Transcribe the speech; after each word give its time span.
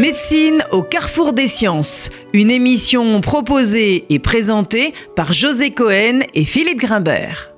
Médecine 0.00 0.64
au 0.70 0.82
carrefour 0.82 1.34
des 1.34 1.46
sciences, 1.46 2.08
une 2.32 2.50
émission 2.50 3.20
proposée 3.20 4.06
et 4.08 4.18
présentée 4.18 4.94
par 5.14 5.34
José 5.34 5.72
Cohen 5.72 6.20
et 6.32 6.46
Philippe 6.46 6.78
Grimbert. 6.78 7.50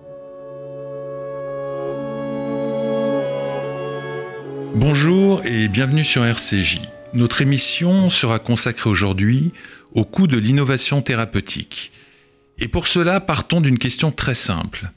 Bonjour 4.74 5.40
et 5.44 5.68
bienvenue 5.68 6.04
sur 6.04 6.24
RCJ. 6.24 6.80
Notre 7.14 7.42
émission 7.42 8.10
sera 8.10 8.40
consacrée 8.40 8.90
aujourd'hui 8.90 9.52
au 9.92 10.04
coût 10.04 10.26
de 10.26 10.36
l'innovation 10.36 11.00
thérapeutique. 11.00 11.92
Et 12.58 12.66
pour 12.66 12.88
cela, 12.88 13.20
partons 13.20 13.60
d'une 13.60 13.78
question 13.78 14.10
très 14.10 14.34
simple. 14.34 14.90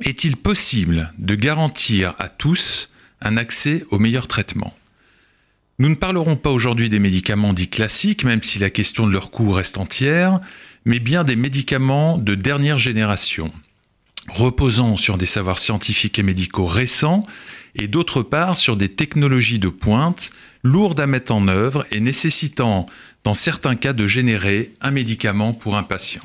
Est-il 0.00 0.36
possible 0.36 1.12
de 1.18 1.36
garantir 1.36 2.16
à 2.18 2.28
tous 2.28 2.90
un 3.20 3.36
accès 3.36 3.84
aux 3.92 4.00
meilleurs 4.00 4.26
traitements 4.26 4.74
Nous 5.80 5.88
ne 5.88 5.96
parlerons 5.96 6.36
pas 6.36 6.50
aujourd'hui 6.50 6.88
des 6.88 7.00
médicaments 7.00 7.52
dits 7.52 7.68
classiques, 7.68 8.22
même 8.22 8.44
si 8.44 8.60
la 8.60 8.70
question 8.70 9.08
de 9.08 9.12
leur 9.12 9.32
coût 9.32 9.50
reste 9.50 9.76
entière, 9.76 10.38
mais 10.84 11.00
bien 11.00 11.24
des 11.24 11.34
médicaments 11.34 12.16
de 12.16 12.36
dernière 12.36 12.78
génération, 12.78 13.50
reposant 14.28 14.96
sur 14.96 15.18
des 15.18 15.26
savoirs 15.26 15.58
scientifiques 15.58 16.20
et 16.20 16.22
médicaux 16.22 16.66
récents, 16.66 17.26
et 17.74 17.88
d'autre 17.88 18.22
part 18.22 18.56
sur 18.56 18.76
des 18.76 18.88
technologies 18.88 19.58
de 19.58 19.68
pointe 19.68 20.30
lourdes 20.62 21.00
à 21.00 21.08
mettre 21.08 21.32
en 21.32 21.48
œuvre 21.48 21.84
et 21.90 21.98
nécessitant, 21.98 22.86
dans 23.24 23.34
certains 23.34 23.74
cas, 23.74 23.92
de 23.92 24.06
générer 24.06 24.72
un 24.80 24.92
médicament 24.92 25.54
pour 25.54 25.76
un 25.76 25.82
patient. 25.82 26.22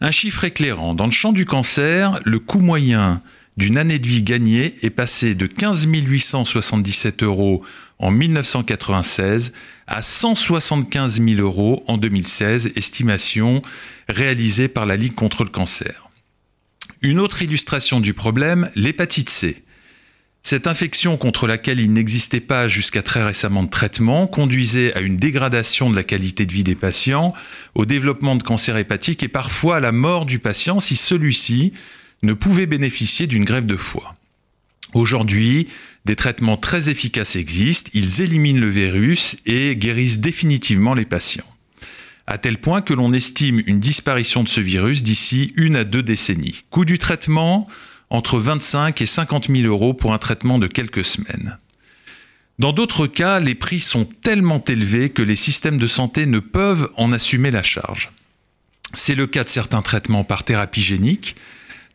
Un 0.00 0.10
chiffre 0.10 0.42
éclairant, 0.42 0.94
dans 0.94 1.06
le 1.06 1.12
champ 1.12 1.32
du 1.32 1.44
cancer, 1.44 2.18
le 2.24 2.40
coût 2.40 2.58
moyen 2.58 3.22
d'une 3.56 3.76
année 3.78 3.98
de 3.98 4.06
vie 4.06 4.22
gagnée 4.22 4.74
est 4.82 4.90
passé 4.90 5.34
de 5.34 5.46
15 5.46 5.86
877 5.86 7.22
euros 7.22 7.62
en 8.00 8.10
1996 8.10 9.52
à 9.86 10.02
175 10.02 11.20
000 11.22 11.40
euros 11.40 11.84
en 11.86 11.98
2016, 11.98 12.72
estimation 12.74 13.62
réalisée 14.08 14.68
par 14.68 14.86
la 14.86 14.96
Ligue 14.96 15.14
contre 15.14 15.44
le 15.44 15.50
cancer. 15.50 16.08
Une 17.02 17.20
autre 17.20 17.42
illustration 17.42 18.00
du 18.00 18.14
problème, 18.14 18.70
l'hépatite 18.74 19.30
C. 19.30 19.62
Cette 20.42 20.66
infection 20.66 21.18
contre 21.18 21.46
laquelle 21.46 21.80
il 21.80 21.92
n'existait 21.92 22.40
pas 22.40 22.66
jusqu'à 22.66 23.02
très 23.02 23.22
récemment 23.22 23.62
de 23.62 23.68
traitement 23.68 24.26
conduisait 24.26 24.94
à 24.94 25.00
une 25.00 25.18
dégradation 25.18 25.90
de 25.90 25.96
la 25.96 26.02
qualité 26.02 26.46
de 26.46 26.52
vie 26.52 26.64
des 26.64 26.74
patients, 26.74 27.34
au 27.74 27.84
développement 27.84 28.36
de 28.36 28.42
cancer 28.42 28.78
hépatique 28.78 29.22
et 29.22 29.28
parfois 29.28 29.76
à 29.76 29.80
la 29.80 29.92
mort 29.92 30.24
du 30.24 30.38
patient 30.38 30.80
si 30.80 30.96
celui-ci 30.96 31.74
ne 32.22 32.32
pouvait 32.32 32.66
bénéficier 32.66 33.26
d'une 33.26 33.44
grève 33.44 33.66
de 33.66 33.76
foie. 33.76 34.16
Aujourd'hui, 34.94 35.68
des 36.04 36.16
traitements 36.16 36.56
très 36.56 36.88
efficaces 36.88 37.36
existent, 37.36 37.90
ils 37.94 38.22
éliminent 38.22 38.60
le 38.60 38.70
virus 38.70 39.36
et 39.46 39.76
guérissent 39.76 40.18
définitivement 40.18 40.94
les 40.94 41.04
patients. 41.04 41.44
À 42.26 42.38
tel 42.38 42.58
point 42.58 42.80
que 42.80 42.94
l'on 42.94 43.12
estime 43.12 43.62
une 43.66 43.80
disparition 43.80 44.42
de 44.42 44.48
ce 44.48 44.60
virus 44.60 45.02
d'ici 45.02 45.52
une 45.56 45.76
à 45.76 45.84
deux 45.84 46.02
décennies. 46.02 46.62
Coût 46.70 46.84
du 46.84 46.98
traitement, 46.98 47.66
entre 48.08 48.38
25 48.38 49.00
et 49.00 49.06
50 49.06 49.48
000 49.48 49.66
euros 49.66 49.94
pour 49.94 50.12
un 50.12 50.18
traitement 50.18 50.58
de 50.58 50.66
quelques 50.66 51.04
semaines. 51.04 51.58
Dans 52.58 52.72
d'autres 52.72 53.06
cas, 53.06 53.40
les 53.40 53.54
prix 53.54 53.80
sont 53.80 54.04
tellement 54.04 54.62
élevés 54.64 55.10
que 55.10 55.22
les 55.22 55.36
systèmes 55.36 55.78
de 55.78 55.86
santé 55.86 56.26
ne 56.26 56.40
peuvent 56.40 56.90
en 56.96 57.12
assumer 57.12 57.50
la 57.50 57.62
charge. 57.62 58.10
C'est 58.92 59.14
le 59.14 59.26
cas 59.26 59.44
de 59.44 59.48
certains 59.48 59.82
traitements 59.82 60.24
par 60.24 60.44
thérapie 60.44 60.82
génique, 60.82 61.36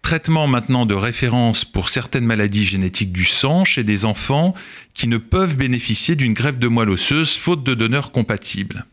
traitements 0.06 0.46
maintenant 0.46 0.86
de 0.86 0.94
référence 0.94 1.66
pour 1.66 1.90
certaines 1.90 2.28
maladies 2.28 2.64
génétiques 2.64 3.12
du 3.12 3.26
sang 3.26 3.64
chez 3.66 3.84
des 3.84 4.06
enfants 4.06 4.54
qui 4.94 5.08
ne 5.08 5.18
peuvent 5.18 5.58
bénéficier 5.58 6.16
d'une 6.16 6.36
greffe 6.36 6.60
de 6.60 6.68
moelle 6.68 6.92
osseuse 6.92 7.36
faute 7.36 7.64
de 7.64 7.74
donneurs 7.74 8.12
compatibles. 8.12 8.86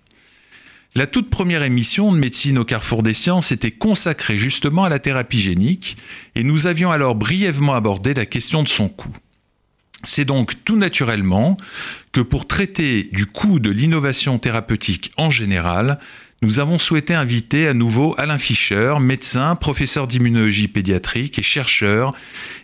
La 0.95 1.07
toute 1.07 1.29
première 1.29 1.65
émission 1.65 2.13
de 2.13 2.17
Médecine 2.17 2.57
au 2.57 2.65
carrefour 2.65 3.03
des 3.03 3.13
sciences 3.13 3.53
était 3.53 3.73
consacrée 3.73 4.39
justement 4.39 4.85
à 4.85 4.89
la 4.89 5.01
thérapie 5.01 5.39
génique 5.39 5.99
et 6.35 6.45
nous 6.45 6.67
avions 6.67 6.91
alors 6.91 7.15
brièvement 7.15 7.75
abordé 7.75 8.15
la 8.15 8.25
question 8.25 8.63
de 8.63 8.69
son 8.71 8.89
coût. 8.89 9.15
C'est 10.05 10.25
donc 10.25 10.65
tout 10.65 10.77
naturellement 10.79 11.59
que 12.13 12.23
pour 12.23 12.47
traiter 12.47 13.11
du 13.13 13.27
coût 13.27 13.59
de 13.59 13.69
l'innovation 13.69 14.39
thérapeutique 14.39 15.13
en 15.19 15.29
général, 15.29 15.99
nous 16.43 16.59
avons 16.59 16.77
souhaité 16.77 17.15
inviter 17.15 17.69
à 17.69 17.75
nouveau 17.75 18.17
Alain 18.19 18.37
Fischer, 18.37 18.97
médecin, 19.01 19.55
professeur 19.55 20.09
d'immunologie 20.09 20.67
pédiatrique 20.67 21.39
et 21.39 21.43
chercheur, 21.43 22.15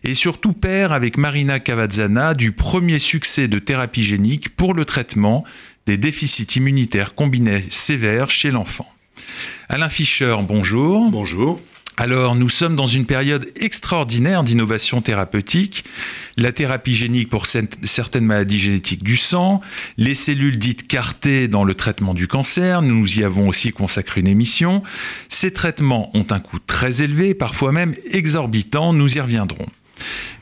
et 0.02 0.14
surtout 0.14 0.52
père 0.52 0.92
avec 0.92 1.16
Marina 1.16 1.60
Cavazzana 1.60 2.34
du 2.34 2.50
premier 2.50 2.98
succès 2.98 3.46
de 3.46 3.60
thérapie 3.60 4.02
génique 4.02 4.56
pour 4.56 4.74
le 4.74 4.84
traitement 4.84 5.44
des 5.86 5.96
déficits 5.96 6.58
immunitaires 6.58 7.14
combinés 7.14 7.64
sévères 7.70 8.30
chez 8.30 8.50
l'enfant. 8.50 8.86
Alain 9.68 9.88
Fischer, 9.88 10.36
bonjour. 10.42 11.08
Bonjour. 11.10 11.60
Alors, 12.00 12.36
nous 12.36 12.48
sommes 12.48 12.76
dans 12.76 12.86
une 12.86 13.06
période 13.06 13.50
extraordinaire 13.56 14.44
d'innovation 14.44 15.02
thérapeutique. 15.02 15.82
La 16.36 16.52
thérapie 16.52 16.94
génique 16.94 17.28
pour 17.28 17.46
certaines 17.46 18.24
maladies 18.24 18.60
génétiques 18.60 19.02
du 19.02 19.16
sang, 19.16 19.60
les 19.96 20.14
cellules 20.14 20.58
dites 20.58 20.86
cartées 20.86 21.48
dans 21.48 21.64
le 21.64 21.74
traitement 21.74 22.14
du 22.14 22.28
cancer, 22.28 22.82
nous 22.82 23.18
y 23.18 23.24
avons 23.24 23.48
aussi 23.48 23.72
consacré 23.72 24.20
une 24.20 24.28
émission. 24.28 24.84
Ces 25.28 25.52
traitements 25.52 26.16
ont 26.16 26.26
un 26.30 26.38
coût 26.38 26.60
très 26.64 27.02
élevé, 27.02 27.34
parfois 27.34 27.72
même 27.72 27.96
exorbitant, 28.12 28.92
nous 28.92 29.16
y 29.16 29.20
reviendrons. 29.20 29.66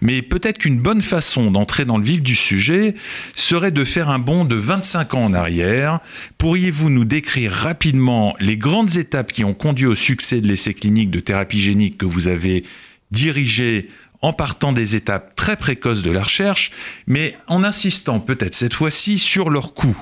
Mais 0.01 0.23
peut-être 0.23 0.59
qu'une 0.59 0.79
bonne 0.79 1.03
façon 1.03 1.51
d'entrer 1.51 1.85
dans 1.85 1.99
le 1.99 2.05
vif 2.05 2.23
du 2.23 2.37
sujet 2.37 2.95
serait 3.35 3.71
de 3.71 3.85
faire 3.85 4.09
un 4.09 4.19
bond 4.19 4.45
de 4.45 4.57
25 4.57 5.15
ans 5.15 5.25
en 5.25 5.35
arrière. 5.35 6.01
Pourriez-vous 6.39 6.91
nous 6.91 7.05
décrire 7.05 7.53
rapidement 7.53 8.35
les 8.41 8.57
grandes 8.57 8.97
étapes 8.97 9.33
qui 9.33 9.45
ont 9.45 9.55
conduit 9.55 9.87
au 9.87 9.95
succès 9.95 10.41
de 10.41 10.49
l'essai 10.49 10.75
clinique 10.75 11.11
de 11.11 11.21
thérapie 11.21 11.59
génique 11.59 11.99
que 11.99 12.07
vous 12.07 12.29
avez 12.29 12.65
dirigé 13.11 13.89
en 14.23 14.33
partant 14.33 14.73
des 14.73 14.97
étapes 14.97 15.37
très 15.37 15.57
précoces 15.57 16.03
de 16.03 16.11
la 16.11 16.23
recherche, 16.23 16.71
mais 17.07 17.37
en 17.47 17.63
insistant 17.63 18.21
peut-être 18.21 18.55
cette 18.55 18.75
fois-ci 18.75 19.19
sur 19.19 19.51
leur 19.51 19.75
coût. 19.75 19.97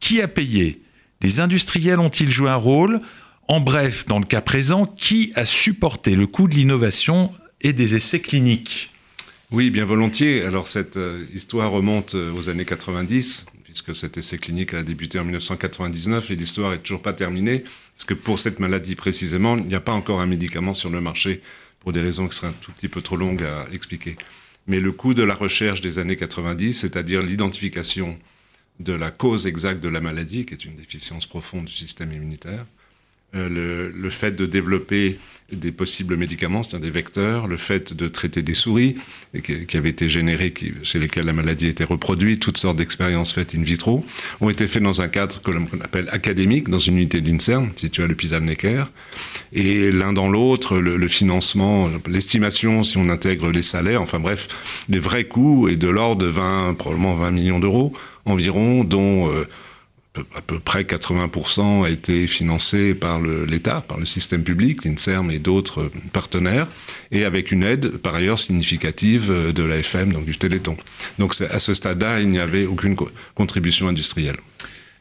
Qui 0.00 0.22
a 0.22 0.28
payé? 0.28 0.82
Les 1.20 1.40
industriels 1.40 2.00
ont-ils 2.00 2.30
joué 2.30 2.50
un 2.50 2.56
rôle? 2.56 3.00
En 3.48 3.60
bref, 3.60 4.06
dans 4.06 4.18
le 4.18 4.24
cas 4.24 4.40
présent, 4.40 4.86
qui 4.86 5.32
a 5.34 5.44
supporté 5.44 6.14
le 6.14 6.26
coût 6.26 6.48
de 6.48 6.54
l'innovation 6.54 7.32
et 7.60 7.72
des 7.72 7.94
essais 7.94 8.20
cliniques. 8.20 8.90
Oui, 9.50 9.70
bien 9.70 9.84
volontiers. 9.84 10.42
Alors 10.42 10.68
cette 10.68 10.96
euh, 10.96 11.26
histoire 11.34 11.70
remonte 11.70 12.14
euh, 12.14 12.32
aux 12.32 12.48
années 12.48 12.64
90, 12.64 13.46
puisque 13.64 13.94
cet 13.96 14.16
essai 14.16 14.38
clinique 14.38 14.74
a 14.74 14.82
débuté 14.82 15.18
en 15.18 15.24
1999 15.24 16.30
et 16.30 16.36
l'histoire 16.36 16.72
est 16.72 16.78
toujours 16.78 17.02
pas 17.02 17.12
terminée, 17.12 17.64
parce 17.94 18.04
que 18.04 18.14
pour 18.14 18.38
cette 18.38 18.60
maladie 18.60 18.94
précisément, 18.94 19.56
il 19.56 19.64
n'y 19.64 19.74
a 19.74 19.80
pas 19.80 19.92
encore 19.92 20.20
un 20.20 20.26
médicament 20.26 20.72
sur 20.72 20.88
le 20.90 21.00
marché, 21.00 21.42
pour 21.80 21.92
des 21.92 22.00
raisons 22.00 22.28
qui 22.28 22.36
seraient 22.36 22.48
un 22.48 22.60
tout 22.60 22.72
petit 22.72 22.88
peu 22.88 23.02
trop 23.02 23.16
longues 23.16 23.42
à 23.42 23.66
expliquer. 23.72 24.16
Mais 24.66 24.78
le 24.78 24.92
coût 24.92 25.14
de 25.14 25.22
la 25.22 25.34
recherche 25.34 25.80
des 25.80 25.98
années 25.98 26.16
90, 26.16 26.74
c'est-à-dire 26.74 27.22
l'identification 27.22 28.18
de 28.78 28.92
la 28.92 29.10
cause 29.10 29.46
exacte 29.46 29.80
de 29.80 29.88
la 29.88 30.00
maladie, 30.00 30.46
qui 30.46 30.54
est 30.54 30.64
une 30.64 30.76
déficience 30.76 31.26
profonde 31.26 31.64
du 31.64 31.74
système 31.74 32.12
immunitaire, 32.12 32.66
euh, 33.36 33.90
le, 33.94 34.10
fait 34.10 34.32
de 34.32 34.44
développer 34.44 35.18
des 35.52 35.70
possibles 35.70 36.16
médicaments, 36.16 36.64
c'est-à-dire 36.64 36.90
des 36.90 36.92
vecteurs, 36.92 37.46
le 37.46 37.56
fait 37.56 37.92
de 37.92 38.08
traiter 38.08 38.42
des 38.42 38.54
souris 38.54 38.96
qui, 39.44 39.76
avaient 39.76 39.90
été 39.90 40.08
générées, 40.08 40.52
chez 40.82 40.98
lesquelles 40.98 41.26
la 41.26 41.32
maladie 41.32 41.68
était 41.68 41.84
reproduite, 41.84 42.40
toutes 42.40 42.58
sortes 42.58 42.76
d'expériences 42.76 43.32
faites 43.32 43.54
in 43.54 43.62
vitro, 43.62 44.04
ont 44.40 44.50
été 44.50 44.66
faites 44.66 44.82
dans 44.82 45.00
un 45.00 45.08
cadre 45.08 45.40
que 45.42 45.52
l'on 45.52 45.68
appelle 45.80 46.08
académique, 46.10 46.68
dans 46.68 46.78
une 46.78 46.96
unité 46.96 47.20
d'INSERM 47.20 47.70
située 47.76 48.02
à 48.02 48.06
l'hôpital 48.08 48.42
Necker. 48.42 48.84
Et 49.52 49.92
l'un 49.92 50.12
dans 50.12 50.28
l'autre, 50.28 50.78
le, 50.78 50.96
le, 50.96 51.08
financement, 51.08 51.88
l'estimation, 52.08 52.82
si 52.82 52.98
on 52.98 53.08
intègre 53.10 53.50
les 53.50 53.62
salaires, 53.62 54.02
enfin 54.02 54.18
bref, 54.18 54.48
les 54.88 54.98
vrais 54.98 55.24
coûts 55.24 55.68
est 55.68 55.76
de 55.76 55.88
l'ordre 55.88 56.22
de 56.22 56.26
20, 56.26 56.74
probablement 56.74 57.14
20 57.14 57.30
millions 57.30 57.60
d'euros 57.60 57.92
environ, 58.24 58.82
dont... 58.82 59.30
Euh, 59.32 59.46
à 60.36 60.40
peu 60.40 60.58
près 60.58 60.82
80% 60.82 61.84
a 61.84 61.90
été 61.90 62.26
financé 62.26 62.94
par 62.94 63.20
l'État, 63.20 63.82
par 63.86 63.98
le 63.98 64.06
système 64.06 64.42
public, 64.42 64.84
l'INSERM 64.84 65.30
et 65.30 65.38
d'autres 65.38 65.90
partenaires, 66.12 66.66
et 67.10 67.24
avec 67.24 67.52
une 67.52 67.62
aide 67.62 67.96
par 67.98 68.14
ailleurs 68.14 68.38
significative 68.38 69.52
de 69.52 69.62
l'AFM, 69.62 70.12
donc 70.12 70.24
du 70.24 70.36
Téléthon. 70.36 70.76
Donc 71.18 71.34
à 71.50 71.58
ce 71.58 71.74
stade-là, 71.74 72.20
il 72.20 72.28
n'y 72.28 72.40
avait 72.40 72.66
aucune 72.66 72.96
contribution 73.34 73.88
industrielle. 73.88 74.36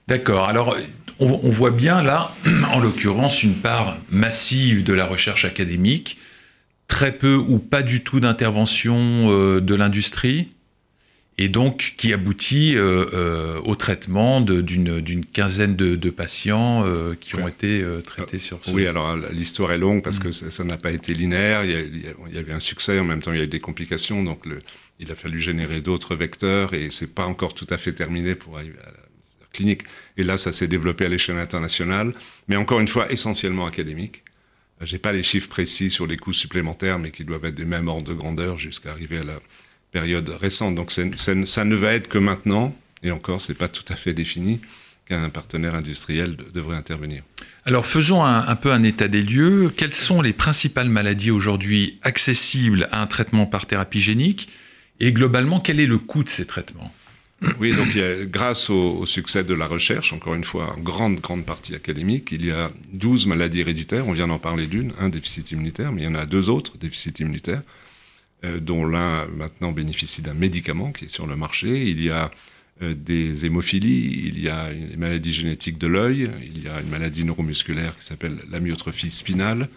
D'accord. 0.07 0.49
Alors 0.49 0.75
on, 1.19 1.51
voit 1.51 1.71
bien 1.71 2.01
là, 2.01 2.33
en 2.73 2.79
l'occurrence, 2.79 3.43
une 3.43 3.53
part 3.53 3.97
massive 4.09 4.83
de 4.83 4.93
la 4.93 5.05
recherche 5.05 5.45
académique, 5.45 6.17
très 6.87 7.11
peu 7.11 7.35
ou 7.35 7.59
pas 7.59 7.83
du 7.83 8.01
tout 8.01 8.19
d'intervention 8.19 8.97
euh, 8.97 9.61
de 9.61 9.75
l'industrie 9.75 10.49
et 11.39 11.47
donc 11.47 11.93
qui 11.95 12.11
aboutit 12.11 12.75
euh, 12.75 13.05
euh, 13.13 13.61
au 13.63 13.75
traitement 13.75 14.41
d'une 14.41 15.25
quinzaine 15.25 15.73
de, 15.77 16.09
patients 16.09 16.83
euh, 16.85 17.15
qui 17.19 17.37
ont 17.37 17.47
été 17.47 17.81
traités 18.03 18.39
sur 18.39 18.59
ce. 18.61 18.71
Oui, 18.71 18.85
alors 18.85 19.15
l'histoire 19.31 19.71
est 19.71 19.77
longue 19.77 20.03
parce 20.03 20.19
que 20.19 20.31
ça 20.31 20.63
n'a 20.65 20.75
pas 20.75 20.91
été 20.91 21.13
linéaire. 21.13 21.63
Il 21.63 22.33
y, 22.33 22.37
avait 22.37 22.51
un 22.51 22.59
succès, 22.59 22.99
en 22.99 23.05
même 23.05 23.21
temps 23.21 23.31
il 23.31 23.37
y 23.37 23.41
a 23.41 23.45
eu 23.45 23.47
des 23.47 23.61
complications, 23.61 24.21
donc 24.21 24.45
le, 24.45 24.59
il 24.99 25.09
a 25.11 25.15
fallu 25.15 25.39
générer 25.39 25.79
d'autres 25.79 26.13
vecteurs 26.13 26.73
et 26.73 26.89
c'est 26.91 27.15
pas 27.15 27.25
encore 27.25 27.53
tout 27.53 27.67
à 27.69 27.77
fait 27.77 27.93
terminé 27.93 28.35
pour 28.35 28.57
arriver 28.57 28.77
à 28.85 28.91
clinique. 29.53 29.83
Et 30.17 30.23
là, 30.23 30.37
ça 30.37 30.51
s'est 30.51 30.67
développé 30.67 31.05
à 31.05 31.09
l'échelle 31.09 31.37
internationale, 31.37 32.13
mais 32.49 32.57
encore 32.57 32.81
une 32.81 32.87
fois, 32.89 33.09
essentiellement 33.11 33.65
académique. 33.65 34.23
Je 34.81 34.93
n'ai 34.93 34.99
pas 34.99 35.13
les 35.13 35.23
chiffres 35.23 35.49
précis 35.49 35.89
sur 35.89 36.05
les 36.05 36.17
coûts 36.17 36.33
supplémentaires, 36.33 36.99
mais 36.99 37.11
qui 37.11 37.23
doivent 37.23 37.45
être 37.45 37.55
des 37.55 37.65
mêmes 37.65 37.87
ordres 37.87 38.09
de 38.09 38.13
grandeur 38.13 38.57
jusqu'à 38.57 38.91
arriver 38.91 39.19
à 39.19 39.23
la 39.23 39.39
période 39.91 40.29
récente. 40.29 40.75
Donc 40.75 40.91
ça 40.91 41.65
ne 41.65 41.75
va 41.75 41.93
être 41.93 42.07
que 42.07 42.17
maintenant, 42.17 42.75
et 43.03 43.11
encore, 43.11 43.41
ce 43.41 43.51
n'est 43.51 43.57
pas 43.57 43.69
tout 43.69 43.85
à 43.89 43.95
fait 43.95 44.13
défini, 44.13 44.59
qu'un 45.07 45.29
partenaire 45.29 45.75
industriel 45.75 46.37
devrait 46.53 46.77
intervenir. 46.77 47.23
Alors 47.65 47.87
faisons 47.87 48.23
un, 48.23 48.55
peu 48.55 48.71
un 48.71 48.83
état 48.83 49.07
des 49.07 49.23
lieux. 49.23 49.73
Quelles 49.75 49.93
sont 49.93 50.21
les 50.21 50.33
principales 50.33 50.89
maladies 50.89 51.31
aujourd'hui 51.31 51.99
accessibles 52.03 52.87
à 52.91 53.01
un 53.01 53.07
traitement 53.07 53.45
par 53.45 53.65
thérapie 53.65 54.01
génique? 54.01 54.49
Et 54.99 55.13
globalement, 55.13 55.59
quel 55.59 55.79
est 55.79 55.85
le 55.85 55.97
coût 55.97 56.23
de 56.23 56.29
ces 56.29 56.45
traitements? 56.45 56.93
Oui, 57.59 57.73
donc 57.73 57.97
grâce 58.29 58.69
au, 58.69 59.05
succès 59.05 59.45
de 59.45 59.53
la 59.53 59.65
recherche, 59.65 60.11
encore 60.11 60.35
une 60.35 60.43
fois, 60.43 60.75
en 60.77 60.81
grande, 60.81 61.21
grande 61.21 61.45
partie 61.45 61.73
académique, 61.73 62.29
il 62.31 62.45
y 62.45 62.51
a 62.51 62.69
12 62.91 63.27
maladies 63.27 63.61
héréditaires. 63.61 64.07
On 64.07 64.11
vient 64.11 64.27
d'en 64.27 64.39
parler 64.39 64.67
d'une, 64.67 64.91
un 64.99 65.07
déficit 65.09 65.51
immunitaire, 65.51 65.93
mais 65.93 66.01
il 66.01 66.05
y 66.05 66.07
en 66.07 66.15
a 66.15 66.25
deux 66.25 66.49
autres 66.49 66.77
déficits 66.77 67.13
immunitaires, 67.21 67.61
euh, 67.61 67.88
dont 68.43 68.85
l'un 68.85 69.25
maintenant 69.27 69.71
bénéficie 69.71 70.21
d'un 70.21 70.33
médicament 70.33 70.91
qui 70.91 71.05
est 71.05 71.09
sur 71.09 71.27
le 71.27 71.35
marché. 71.35 71.89
Il 71.89 72.01
y 72.01 72.09
a 72.09 72.31
euh, 72.81 72.93
des 72.95 73.45
hémophilies, 73.45 74.23
il 74.27 74.39
y 74.39 74.47
a 74.47 74.71
une 74.71 74.95
maladie 74.95 75.33
génétique 75.33 75.77
de 75.77 75.87
l'œil, 75.87 76.29
il 76.41 76.63
y 76.63 76.69
a 76.69 76.79
une 76.79 76.87
maladie 76.87 77.25
neuromusculaire 77.25 77.97
qui 77.97 78.05
s'appelle 78.05 78.39
l'amyotrophie 78.49 79.11
spinale, 79.11 79.67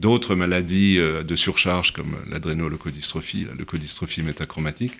d'autres 0.00 0.34
maladies 0.34 0.98
euh, 0.98 1.22
de 1.22 1.36
surcharge 1.36 1.92
comme 1.92 2.16
l'adrénoleucodystrophie, 2.30 3.44
la 3.44 3.52
leucodystrophie 3.52 4.22
métachromatique, 4.22 4.94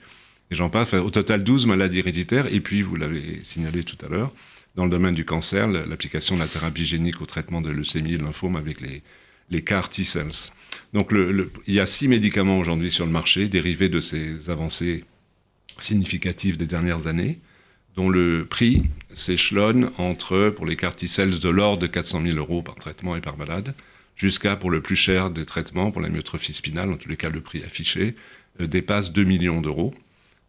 et 0.50 0.54
j'en 0.54 0.68
passe. 0.68 0.92
Au 0.92 1.08
total, 1.08 1.42
12 1.42 1.64
maladies 1.64 2.00
héréditaires, 2.00 2.52
et 2.52 2.60
puis, 2.60 2.82
vous 2.82 2.96
l'avez 2.96 3.40
signalé 3.44 3.82
tout 3.82 3.96
à 4.04 4.10
l'heure, 4.10 4.34
dans 4.76 4.84
le 4.84 4.90
domaine 4.90 5.14
du 5.14 5.24
cancer, 5.24 5.68
l'application 5.68 6.34
de 6.34 6.40
la 6.40 6.48
thérapie 6.48 6.84
génique 6.84 7.22
au 7.22 7.26
traitement 7.26 7.62
de 7.62 7.70
leucémie 7.70 8.12
et 8.12 8.18
de 8.18 8.24
lymphome 8.24 8.56
avec 8.56 8.82
les, 8.82 9.02
les 9.50 9.62
CAR 9.62 9.88
T-cells. 9.88 10.52
Donc, 10.92 11.12
il 11.12 11.74
y 11.74 11.80
a 11.80 11.86
six 11.86 12.08
médicaments 12.08 12.58
aujourd'hui 12.58 12.90
sur 12.90 13.04
le 13.04 13.12
marché 13.12 13.48
dérivés 13.48 13.88
de 13.88 14.00
ces 14.00 14.48
avancées 14.50 15.04
significatives 15.78 16.56
des 16.56 16.66
dernières 16.66 17.06
années, 17.06 17.38
dont 17.94 18.08
le 18.08 18.46
prix 18.48 18.84
s'échelonne 19.12 19.90
entre, 19.98 20.50
pour 20.50 20.66
les 20.66 20.76
carticelles, 20.76 21.38
de 21.38 21.48
l'ordre 21.48 21.82
de 21.82 21.86
400 21.86 22.22
000 22.22 22.38
euros 22.38 22.62
par 22.62 22.76
traitement 22.76 23.16
et 23.16 23.20
par 23.20 23.36
malade, 23.36 23.74
jusqu'à, 24.16 24.56
pour 24.56 24.70
le 24.70 24.80
plus 24.80 24.96
cher 24.96 25.30
des 25.30 25.44
traitements, 25.44 25.90
pour 25.90 26.00
la 26.00 26.08
myotrophie 26.08 26.52
spinale, 26.52 26.92
en 26.92 26.96
tous 26.96 27.08
les 27.08 27.16
cas 27.16 27.28
le 27.28 27.40
prix 27.40 27.62
affiché, 27.64 28.16
euh, 28.60 28.66
dépasse 28.66 29.12
2 29.12 29.24
millions 29.24 29.60
d'euros. 29.60 29.92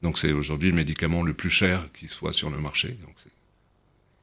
Donc 0.01 0.17
c'est 0.17 0.31
aujourd'hui 0.31 0.69
le 0.69 0.75
médicament 0.75 1.23
le 1.23 1.33
plus 1.33 1.49
cher 1.49 1.89
qui 1.93 2.07
soit 2.07 2.33
sur 2.33 2.49
le 2.49 2.59
marché. 2.59 2.97
Donc 3.01 3.15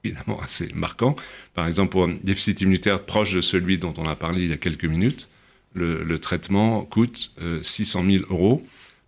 évidemment 0.09 0.41
assez 0.41 0.71
marquant. 0.75 1.17
Par 1.55 1.67
exemple, 1.67 1.91
pour 1.91 2.05
un 2.05 2.17
déficit 2.23 2.61
immunitaire 2.61 3.05
proche 3.05 3.35
de 3.35 3.41
celui 3.41 3.79
dont 3.79 3.95
on 3.97 4.07
a 4.07 4.17
parlé 4.17 4.43
il 4.43 4.51
y 4.51 4.53
a 4.53 4.59
quelques 4.59 4.85
minutes, 4.85 5.29
le, 5.75 6.19
traitement 6.19 6.83
coûte 6.83 7.33
600 7.63 8.05
euh, 8.05 8.11
000 8.21 8.25
euros 8.31 8.67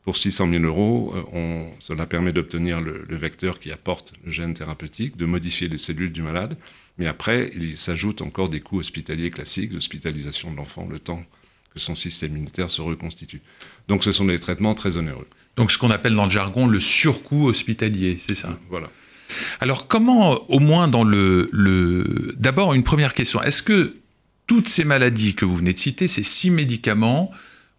pour 0.08 0.16
600 0.16 0.48
000 0.50 0.64
euros, 0.64 1.12
euh, 1.14 1.22
on, 1.34 1.70
cela 1.80 2.06
permet 2.06 2.32
d'obtenir 2.32 2.80
le, 2.80 3.04
vecteur 3.10 3.60
qui 3.60 3.70
apporte 3.70 4.14
le 4.24 4.30
gène 4.30 4.54
thérapeutique, 4.54 5.18
de 5.18 5.26
modifier 5.26 5.68
les 5.68 5.76
cellules 5.76 6.12
du 6.12 6.22
malade, 6.22 6.56
mais 6.96 7.06
après, 7.06 7.50
il 7.54 7.76
s'ajoute 7.76 8.22
encore 8.22 8.48
des 8.48 8.60
coûts 8.60 8.78
hospitaliers 8.78 9.30
classiques, 9.30 9.70
d'hospitalisation 9.70 10.50
de 10.50 10.56
l'enfant, 10.56 10.88
le 10.90 10.98
temps 10.98 11.22
que 11.74 11.78
son 11.78 11.94
système 11.94 12.30
immunitaire 12.32 12.70
se 12.70 12.80
reconstitue. 12.80 13.42
Donc 13.86 14.02
ce 14.02 14.12
sont 14.12 14.24
des 14.24 14.38
traitements 14.38 14.74
très 14.74 14.96
onéreux. 14.96 15.28
Donc 15.56 15.70
ce 15.70 15.76
qu'on 15.76 15.90
appelle 15.90 16.14
dans 16.14 16.24
le 16.24 16.30
jargon 16.30 16.66
le 16.66 16.80
surcoût 16.80 17.46
hospitalier, 17.46 18.18
c'est 18.26 18.34
ça? 18.34 18.58
Voilà. 18.70 18.88
Alors 19.60 19.86
comment, 19.86 20.50
au 20.50 20.58
moins 20.58 20.88
dans 20.88 21.04
le... 21.04 21.48
le... 21.52 22.34
D'abord, 22.38 22.75
une 22.75 22.84
première 22.84 23.14
question. 23.14 23.42
Est-ce 23.42 23.62
que 23.62 23.96
toutes 24.46 24.69
ces 24.69 24.84
maladies 24.84 25.34
que 25.34 25.44
vous 25.44 25.56
venez 25.56 25.72
de 25.72 25.78
citer, 25.78 26.08
ces 26.08 26.25
six 26.25 26.50
médicaments, 26.50 27.30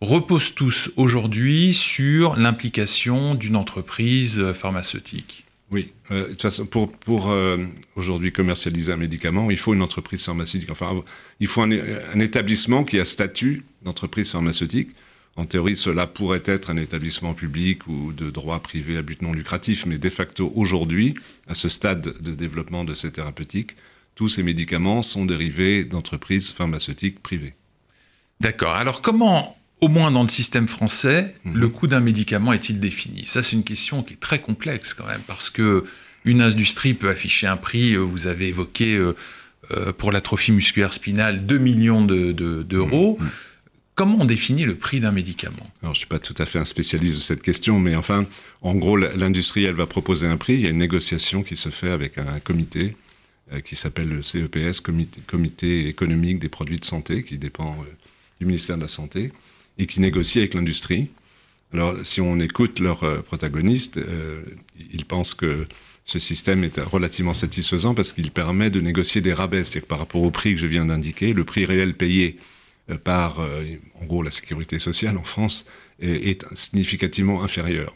reposent 0.02 0.56
tous 0.56 0.92
aujourd'hui 0.96 1.74
sur 1.74 2.36
l'implication 2.38 3.36
d'une 3.36 3.56
entreprise 3.56 4.54
pharmaceutique? 4.54 5.46
Oui, 5.72 5.92
euh, 6.10 6.24
de 6.24 6.30
toute 6.30 6.42
façon, 6.42 6.66
pour, 6.66 6.92
pour 6.92 7.30
euh, 7.30 7.58
aujourd'hui 7.96 8.32
commercialiser 8.32 8.92
un 8.92 8.98
médicament, 8.98 9.52
il 9.52 9.58
faut 9.58 9.74
une 9.74 9.82
entreprise 9.84 10.24
pharmaceutique. 10.24 10.72
Enfin, 10.72 11.04
il 11.40 11.48
faut 11.48 11.62
un, 11.62 11.72
un 11.72 12.20
établissement 12.20 12.84
qui 12.84 13.00
a 13.00 13.06
statut 13.06 13.66
d'entreprise 13.84 14.32
pharmaceutique. 14.32 14.90
En 15.40 15.46
théorie, 15.46 15.78
cela 15.78 16.06
pourrait 16.06 16.44
être 16.44 16.70
un 16.70 16.76
établissement 16.76 17.34
public 17.34 17.88
ou 17.88 18.12
de 18.12 18.30
droit 18.30 18.60
privé 18.60 18.98
à 18.98 19.02
but 19.02 19.22
non 19.22 19.32
lucratif, 19.32 19.86
mais 19.86 19.98
de 19.98 20.10
facto, 20.10 20.52
aujourd'hui, 20.54 21.16
à 21.48 21.54
ce 21.54 21.70
stade 21.70 22.02
de 22.20 22.36
développement 22.36 22.84
de 22.84 22.94
ces 22.94 23.14
thérapeutiques, 23.14 23.78
tous 24.16 24.28
ces 24.28 24.44
médicaments 24.44 25.02
sont 25.02 25.24
dérivés 25.26 25.86
d'entreprises 25.86 26.52
pharmaceutiques 26.52 27.24
privées. 27.24 27.54
D'accord. 28.42 28.74
Alors, 28.74 29.02
comment 29.02 29.56
au 29.80 29.88
moins 29.88 30.12
dans 30.12 30.24
le 30.24 30.28
système 30.28 30.68
français, 30.68 31.34
mhm. 31.46 31.56
le 31.56 31.70
coût 31.70 31.88
d'un 31.88 32.02
médicament 32.02 32.52
est-il 32.52 32.82
défini? 32.82 33.26
Ça, 33.26 33.42
c'est 33.42 33.56
une 33.56 33.64
question 33.64 34.04
qui 34.04 34.16
est 34.16 34.20
très 34.20 34.42
complexe 34.42 34.94
quand 34.94 35.08
même, 35.08 35.22
parce 35.26 35.50
que 35.50 35.86
une 36.26 36.42
industrie 36.42 36.94
peut 36.94 37.08
afficher 37.08 37.48
un 37.48 37.56
prix, 37.56 37.94
euh, 37.94 38.00
vous 38.00 38.28
avez 38.28 38.50
évoqué 38.50 38.98
euh, 38.98 39.16
euh, 39.72 39.94
pour 39.94 40.12
l'atrophie 40.12 40.52
musculaire 40.52 40.92
spinale 40.92 41.46
2 41.46 41.58
millions 41.60 42.04
d'euros. 42.04 43.16
De, 43.18 43.24
mhm. 43.24 43.30
Comment 44.00 44.20
on 44.22 44.26
définit 44.26 44.64
le 44.64 44.76
prix 44.76 45.02
d'un 45.02 45.12
médicament? 45.12 45.70
Alors, 45.82 45.94
je 45.94 45.98
ne 45.98 46.04
suis 46.04 46.08
pas 46.08 46.20
tout 46.20 46.34
à 46.38 46.46
fait 46.46 46.58
un 46.58 46.64
spécialiste 46.64 47.16
de 47.18 47.22
cette 47.22 47.42
question, 47.42 47.82
mais 47.82 47.98
enfin, 47.98 48.26
en 48.62 48.74
gros, 48.76 48.96
l'industrie, 48.96 49.66
elle 49.66 49.76
va 49.76 49.88
proposer 49.88 50.26
un 50.26 50.38
prix. 50.38 50.54
Il 50.54 50.62
y 50.62 50.68
a 50.68 50.70
une 50.70 50.78
négociation 50.78 51.44
qui 51.44 51.58
se 51.58 51.68
fait 51.68 51.90
avec 51.90 52.18
un 52.18 52.40
comité 52.40 52.96
qui 53.66 53.76
s'appelle 53.76 54.08
le 54.08 54.24
CEPS, 54.24 54.80
comité, 54.80 55.90
économique 55.90 56.40
des 56.40 56.48
produits 56.48 56.80
de 56.80 56.86
santé, 56.86 57.26
qui 57.26 57.38
dépend 57.38 57.76
du 58.40 58.46
ministère 58.46 58.78
de 58.78 58.84
la 58.84 58.88
Santé 58.88 59.34
et 59.78 59.86
qui 59.86 60.00
négocient 60.00 60.44
avec 60.44 60.54
l'industrie. 60.54 61.10
Alors, 61.74 61.98
si 62.06 62.22
on 62.22 62.40
écoute 62.40 62.80
leurs 62.80 63.04
euh, 63.04 63.20
protagonistes, 63.20 63.98
euh, 63.98 64.44
ils 64.94 65.04
pensent 65.04 65.34
que 65.34 65.68
ce 66.06 66.20
système 66.20 66.64
est 66.64 66.80
relativement 66.80 67.34
satisfaisant 67.34 67.94
parce 67.94 68.14
qu'il 68.14 68.32
permet 68.32 68.70
de 68.70 68.80
négocier 68.80 69.20
des 69.20 69.34
rabais. 69.34 69.66
C'est-à-dire 69.66 69.90
par 69.90 70.00
rapport 70.00 70.24
au 70.24 70.32
prix 70.32 70.56
que 70.56 70.62
je 70.62 70.68
viens 70.68 70.86
d'indiquer, 70.86 71.34
le 71.34 71.44
prix 71.44 71.66
réel 71.66 71.96
payé 71.96 72.38
euh, 72.38 72.59
par, 72.98 73.40
en 73.40 74.06
gros, 74.06 74.24
la 74.24 74.32
sécurité 74.32 74.80
sociale 74.80 75.18
en 75.18 75.24
France 75.24 75.66
est, 76.00 76.46
significativement 76.56 77.44
inférieur. 77.44 77.96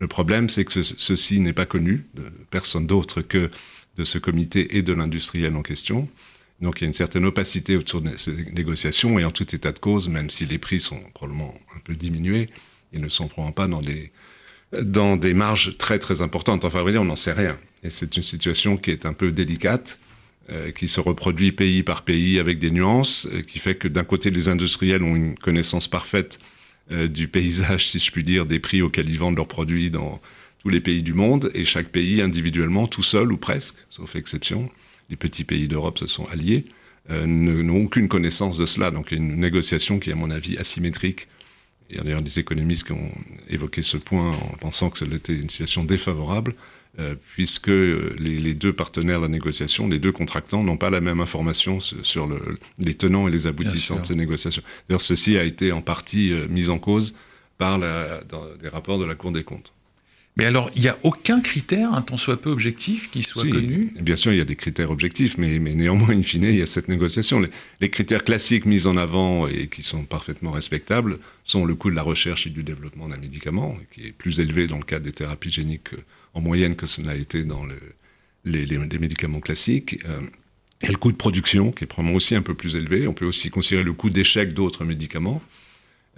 Le 0.00 0.08
problème, 0.08 0.48
c'est 0.48 0.64
que 0.64 0.82
ceci 0.82 1.40
n'est 1.40 1.52
pas 1.52 1.66
connu 1.66 2.06
de 2.14 2.24
personne 2.50 2.86
d'autre 2.86 3.22
que 3.22 3.50
de 3.96 4.04
ce 4.04 4.18
comité 4.18 4.76
et 4.76 4.82
de 4.82 4.92
l'industriel 4.92 5.54
en 5.56 5.62
question. 5.62 6.06
Donc 6.60 6.80
il 6.80 6.84
y 6.84 6.86
a 6.86 6.88
une 6.88 6.94
certaine 6.94 7.24
opacité 7.24 7.76
autour 7.76 8.00
de 8.00 8.16
ces 8.16 8.32
négociations 8.52 9.18
et 9.18 9.24
en 9.24 9.30
tout 9.30 9.54
état 9.54 9.72
de 9.72 9.78
cause, 9.78 10.08
même 10.08 10.30
si 10.30 10.46
les 10.46 10.58
prix 10.58 10.80
sont 10.80 11.00
probablement 11.14 11.54
un 11.76 11.80
peu 11.80 11.94
diminués, 11.94 12.48
ils 12.92 13.00
ne 13.00 13.08
sont 13.08 13.28
probablement 13.28 13.52
pas 13.52 13.66
dans 13.66 13.82
des, 13.82 14.12
dans 14.82 15.16
des 15.16 15.34
marges 15.34 15.76
très 15.78 15.98
très 15.98 16.22
importantes. 16.22 16.64
Enfin, 16.64 16.82
on 16.84 17.04
n'en 17.04 17.16
sait 17.16 17.32
rien. 17.32 17.58
Et 17.82 17.90
c'est 17.90 18.16
une 18.16 18.22
situation 18.22 18.76
qui 18.76 18.90
est 18.90 19.04
un 19.04 19.12
peu 19.12 19.30
délicate, 19.30 19.98
euh, 19.98 20.03
qui 20.74 20.88
se 20.88 21.00
reproduit 21.00 21.52
pays 21.52 21.82
par 21.82 22.02
pays 22.02 22.38
avec 22.38 22.58
des 22.58 22.70
nuances, 22.70 23.26
euh, 23.32 23.42
qui 23.42 23.58
fait 23.58 23.76
que 23.76 23.88
d'un 23.88 24.04
côté, 24.04 24.30
les 24.30 24.48
industriels 24.48 25.02
ont 25.02 25.16
une 25.16 25.36
connaissance 25.36 25.88
parfaite 25.88 26.38
euh, 26.92 27.08
du 27.08 27.28
paysage, 27.28 27.88
si 27.88 27.98
je 27.98 28.10
puis 28.10 28.24
dire, 28.24 28.44
des 28.44 28.58
prix 28.58 28.82
auxquels 28.82 29.08
ils 29.08 29.18
vendent 29.18 29.36
leurs 29.36 29.48
produits 29.48 29.90
dans 29.90 30.20
tous 30.58 30.68
les 30.68 30.80
pays 30.80 31.02
du 31.02 31.14
monde, 31.14 31.50
et 31.54 31.64
chaque 31.64 31.88
pays 31.88 32.20
individuellement, 32.20 32.86
tout 32.86 33.02
seul 33.02 33.32
ou 33.32 33.38
presque, 33.38 33.76
sauf 33.88 34.16
exception, 34.16 34.70
les 35.08 35.16
petits 35.16 35.44
pays 35.44 35.66
d'Europe 35.66 35.98
se 35.98 36.06
sont 36.06 36.26
alliés, 36.26 36.66
euh, 37.10 37.26
n'ont 37.26 37.84
aucune 37.84 38.08
connaissance 38.08 38.58
de 38.58 38.66
cela. 38.66 38.90
Donc 38.90 39.12
il 39.12 39.18
y 39.18 39.20
a 39.20 39.24
une 39.24 39.36
négociation 39.36 39.98
qui 39.98 40.10
est, 40.10 40.12
à 40.12 40.16
mon 40.16 40.30
avis, 40.30 40.58
asymétrique. 40.58 41.28
Il 41.88 41.96
y 41.96 41.98
a 42.00 42.02
d'ailleurs 42.02 42.22
des 42.22 42.38
économistes 42.38 42.86
qui 42.86 42.92
ont 42.92 43.12
évoqué 43.48 43.82
ce 43.82 43.96
point 43.96 44.30
en 44.30 44.56
pensant 44.58 44.90
que 44.90 44.98
c'était 44.98 45.34
une 45.34 45.48
situation 45.48 45.84
défavorable, 45.84 46.54
euh, 47.00 47.16
puisque 47.34 47.68
les, 47.68 48.54
deux 48.54 48.72
partenaires 48.72 49.18
de 49.18 49.24
la 49.24 49.28
négociation, 49.28 49.88
les 49.88 49.98
deux 49.98 50.12
contractants, 50.12 50.62
n'ont 50.62 50.76
pas 50.76 50.90
la 50.90 51.00
même 51.00 51.20
information 51.20 51.80
sur, 51.80 52.28
les 52.78 52.94
tenants 52.94 53.26
et 53.26 53.32
les 53.32 53.48
aboutissants 53.48 54.00
de 54.00 54.06
ces 54.06 54.14
négociations. 54.14 54.62
D'ailleurs, 54.88 55.00
ceci 55.00 55.36
a 55.36 55.42
été 55.42 55.72
en 55.72 55.82
partie 55.82 56.32
euh, 56.32 56.46
mis 56.48 56.68
en 56.68 56.78
cause 56.78 57.16
par 57.58 57.78
la, 57.78 58.22
dans 58.28 58.44
des 58.56 58.68
rapports 58.68 58.98
de 58.98 59.04
la 59.04 59.16
Cour 59.16 59.32
des 59.32 59.42
comptes. 59.42 59.72
Mais 60.36 60.46
alors, 60.46 60.68
il 60.74 60.82
n'y 60.82 60.88
a 60.88 60.98
aucun 61.04 61.40
critère, 61.40 61.94
un 61.94 62.02
tant 62.02 62.16
soit 62.16 62.40
peu 62.40 62.50
objectif, 62.50 63.08
qui 63.10 63.22
soit 63.22 63.48
connu? 63.48 63.92
Bien 64.00 64.16
sûr, 64.16 64.32
il 64.32 64.38
y 64.38 64.40
a 64.40 64.44
des 64.44 64.56
critères 64.56 64.90
objectifs, 64.90 65.38
mais, 65.38 65.60
mais, 65.60 65.74
néanmoins, 65.74 66.10
in 66.10 66.24
fine, 66.24 66.44
il 66.44 66.56
y 66.56 66.62
a 66.62 66.66
cette 66.66 66.88
négociation. 66.88 67.40
Les, 67.80 67.90
critères 67.90 68.24
classiques 68.24 68.66
mis 68.66 68.88
en 68.88 68.96
avant 68.96 69.46
et 69.46 69.68
qui 69.68 69.84
sont 69.84 70.04
parfaitement 70.04 70.50
respectables 70.50 71.18
sont 71.44 71.64
le 71.64 71.76
coût 71.76 71.90
de 71.90 71.94
la 71.94 72.02
recherche 72.02 72.48
et 72.48 72.50
du 72.50 72.64
développement 72.64 73.08
d'un 73.08 73.16
médicament, 73.16 73.76
qui 73.92 74.06
est 74.06 74.12
plus 74.12 74.40
élevé 74.40 74.66
dans 74.66 74.78
le 74.78 74.84
cas 74.84 74.98
des 74.98 75.12
thérapies 75.12 75.50
géniques 75.50 75.90
en 76.34 76.40
moyenne 76.40 76.76
que 76.76 76.86
ce 76.86 77.00
n'a 77.00 77.14
été 77.14 77.44
dans 77.44 77.64
le, 77.64 77.78
les, 78.44 78.98
médicaments 78.98 79.40
classiques. 79.40 79.98
Euh, 80.04 80.20
et 80.82 80.88
le 80.88 80.96
coût 80.96 81.12
de 81.12 81.16
production, 81.16 81.72
qui 81.72 81.84
est 81.84 81.86
probablement 81.86 82.16
aussi 82.16 82.34
un 82.34 82.42
peu 82.42 82.54
plus 82.54 82.76
élevé. 82.76 83.06
On 83.06 83.14
peut 83.14 83.24
aussi 83.24 83.50
considérer 83.50 83.84
le 83.84 83.92
coût 83.92 84.10
d'échec 84.10 84.52
d'autres 84.52 84.84
médicaments. 84.84 85.40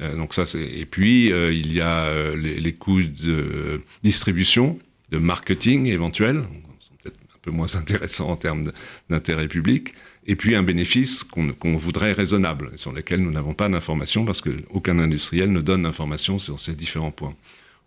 Euh, 0.01 0.17
donc 0.17 0.35
ça, 0.35 0.45
et 0.59 0.85
puis 0.85 1.33
euh, 1.33 1.53
il 1.53 1.73
y 1.73 1.81
a 1.81 2.05
euh, 2.07 2.37
les, 2.37 2.73
coûts 2.73 3.03
de 3.03 3.83
distribution, 4.03 4.79
de 5.11 5.19
marketing 5.19 5.87
éventuels, 5.87 6.45
sont 6.81 6.95
peut-être 7.03 7.19
un 7.35 7.39
peu 7.41 7.51
moins 7.51 7.75
intéressant 7.77 8.29
en 8.31 8.37
termes 8.37 8.73
d'intérêt 9.09 9.49
public, 9.49 9.95
et 10.27 10.37
puis 10.37 10.55
un 10.57 10.63
bénéfice 10.63 11.23
qu'on 11.23 11.77
voudrait 11.77 12.13
raisonnable, 12.13 12.73
sur 12.77 12.93
lequel 12.93 13.21
nous 13.21 13.31
n'avons 13.31 13.55
pas 13.55 13.69
d'informations 13.69 14.25
parce 14.25 14.41
qu'aucun 14.41 14.99
industriel 14.99 15.53
ne 15.53 15.61
donne 15.61 15.85
d'informations 15.85 16.39
sur 16.39 16.59
ces 16.59 16.75
différents 16.75 17.13
points. 17.13 17.35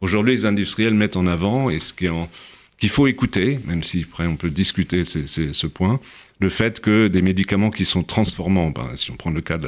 Aujourd'hui, 0.01 0.33
les 0.33 0.45
industriels 0.45 0.93
mettent 0.93 1.17
en 1.17 1.27
avant, 1.27 1.69
et 1.69 1.79
ce 1.79 1.93
qu'il 1.93 2.89
faut 2.89 3.07
écouter, 3.07 3.59
même 3.65 3.83
si 3.83 4.05
après 4.09 4.27
on 4.27 4.37
peut 4.37 4.49
discuter 4.49 5.03
ce 5.05 5.67
point, 5.67 5.99
le 6.39 6.49
fait 6.49 6.79
que 6.79 7.07
des 7.07 7.21
médicaments 7.21 7.69
qui 7.69 7.85
sont 7.85 8.03
transformants, 8.03 8.69
ben, 8.69 8.95
si 8.95 9.11
on 9.11 9.17
prend 9.17 9.31
le 9.31 9.41
cas 9.41 9.59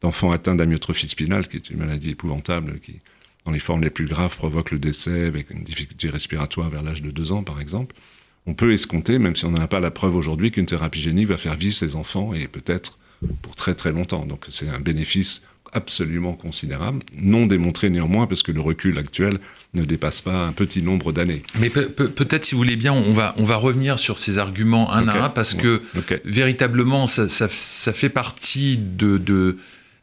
d'enfants 0.00 0.30
atteints 0.30 0.54
d'amyotrophie 0.54 1.08
spinale, 1.08 1.48
qui 1.48 1.56
est 1.56 1.70
une 1.70 1.78
maladie 1.78 2.10
épouvantable, 2.10 2.78
qui 2.80 3.00
dans 3.44 3.50
les 3.50 3.58
formes 3.58 3.82
les 3.82 3.90
plus 3.90 4.06
graves 4.06 4.36
provoque 4.36 4.70
le 4.70 4.78
décès 4.78 5.24
avec 5.24 5.50
une 5.50 5.64
difficulté 5.64 6.08
respiratoire 6.08 6.70
vers 6.70 6.82
l'âge 6.82 7.02
de 7.02 7.10
2 7.10 7.32
ans 7.32 7.42
par 7.42 7.60
exemple, 7.60 7.94
on 8.46 8.54
peut 8.54 8.72
escompter, 8.72 9.18
même 9.18 9.36
si 9.36 9.44
on 9.44 9.50
n'a 9.50 9.66
pas 9.66 9.80
la 9.80 9.90
preuve 9.90 10.16
aujourd'hui, 10.16 10.50
qu'une 10.50 10.66
thérapie 10.66 11.00
génique 11.00 11.28
va 11.28 11.36
faire 11.36 11.56
vivre 11.56 11.74
ces 11.74 11.96
enfants 11.96 12.32
et 12.32 12.46
peut-être 12.46 12.98
pour 13.42 13.54
très 13.54 13.74
très 13.74 13.90
longtemps. 13.90 14.24
Donc 14.24 14.46
c'est 14.50 14.68
un 14.68 14.80
bénéfice 14.80 15.42
absolument 15.74 16.32
considérable, 16.32 17.00
non 17.18 17.46
démontré 17.46 17.90
néanmoins 17.90 18.26
parce 18.26 18.42
que 18.42 18.52
le 18.52 18.60
recul 18.60 18.98
actuel 18.98 19.38
ne 19.74 19.84
dépasse 19.84 20.20
pas 20.20 20.46
un 20.46 20.52
petit 20.52 20.82
nombre 20.82 21.12
d'années. 21.12 21.42
Mais 21.58 21.68
peut-être, 21.68 22.44
si 22.44 22.54
vous 22.54 22.60
voulez 22.60 22.76
bien, 22.76 22.92
on 22.92 23.12
va, 23.12 23.34
on 23.36 23.44
va 23.44 23.56
revenir 23.56 23.98
sur 23.98 24.18
ces 24.18 24.38
arguments 24.38 24.92
un 24.92 25.08
à 25.08 25.24
un 25.24 25.28
parce 25.28 25.54
que 25.54 25.82
véritablement, 26.24 27.06
ça, 27.06 27.48
fait 27.48 28.08
partie 28.08 28.78
de, 28.78 29.56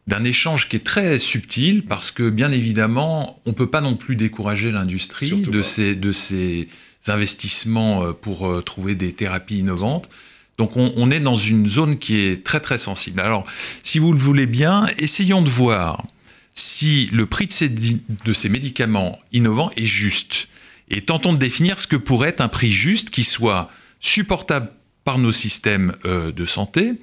d'un 0.07 0.23
échange 0.23 0.67
qui 0.69 0.75
est 0.75 0.85
très 0.85 1.19
subtil 1.19 1.83
parce 1.83 2.11
que 2.11 2.29
bien 2.29 2.51
évidemment, 2.51 3.41
on 3.45 3.51
ne 3.51 3.55
peut 3.55 3.69
pas 3.69 3.81
non 3.81 3.95
plus 3.95 4.15
décourager 4.15 4.71
l'industrie 4.71 5.31
de 5.31 5.61
ces, 5.61 5.95
de 5.95 6.11
ces 6.11 6.67
investissements 7.07 8.03
euh, 8.03 8.11
pour 8.13 8.47
euh, 8.47 8.61
trouver 8.61 8.95
des 8.95 9.13
thérapies 9.13 9.59
innovantes. 9.59 10.09
Donc 10.57 10.77
on, 10.77 11.09
est 11.09 11.19
dans 11.19 11.35
une 11.35 11.67
zone 11.67 11.97
qui 11.97 12.17
est 12.17 12.43
très 12.43 12.59
très 12.59 12.77
sensible. 12.77 13.19
Alors 13.19 13.43
si 13.83 13.99
vous 13.99 14.13
le 14.13 14.19
voulez 14.19 14.45
bien, 14.45 14.87
essayons 14.97 15.41
de 15.41 15.49
voir 15.49 16.05
si 16.53 17.09
le 17.11 17.25
prix 17.25 17.47
de 17.47 17.51
ces, 17.51 17.69
de 17.69 18.33
ces 18.33 18.49
médicaments 18.49 19.17
innovants 19.31 19.71
est 19.75 19.85
juste. 19.85 20.47
Et 20.89 21.01
tentons 21.01 21.33
de 21.33 21.37
définir 21.37 21.79
ce 21.79 21.87
que 21.87 21.95
pourrait 21.95 22.29
être 22.29 22.41
un 22.41 22.49
prix 22.49 22.69
juste 22.69 23.09
qui 23.09 23.23
soit 23.23 23.69
supportable 24.01 24.69
par 25.03 25.17
nos 25.17 25.31
systèmes 25.31 25.95
euh, 26.05 26.31
de 26.31 26.45
santé, 26.45 26.93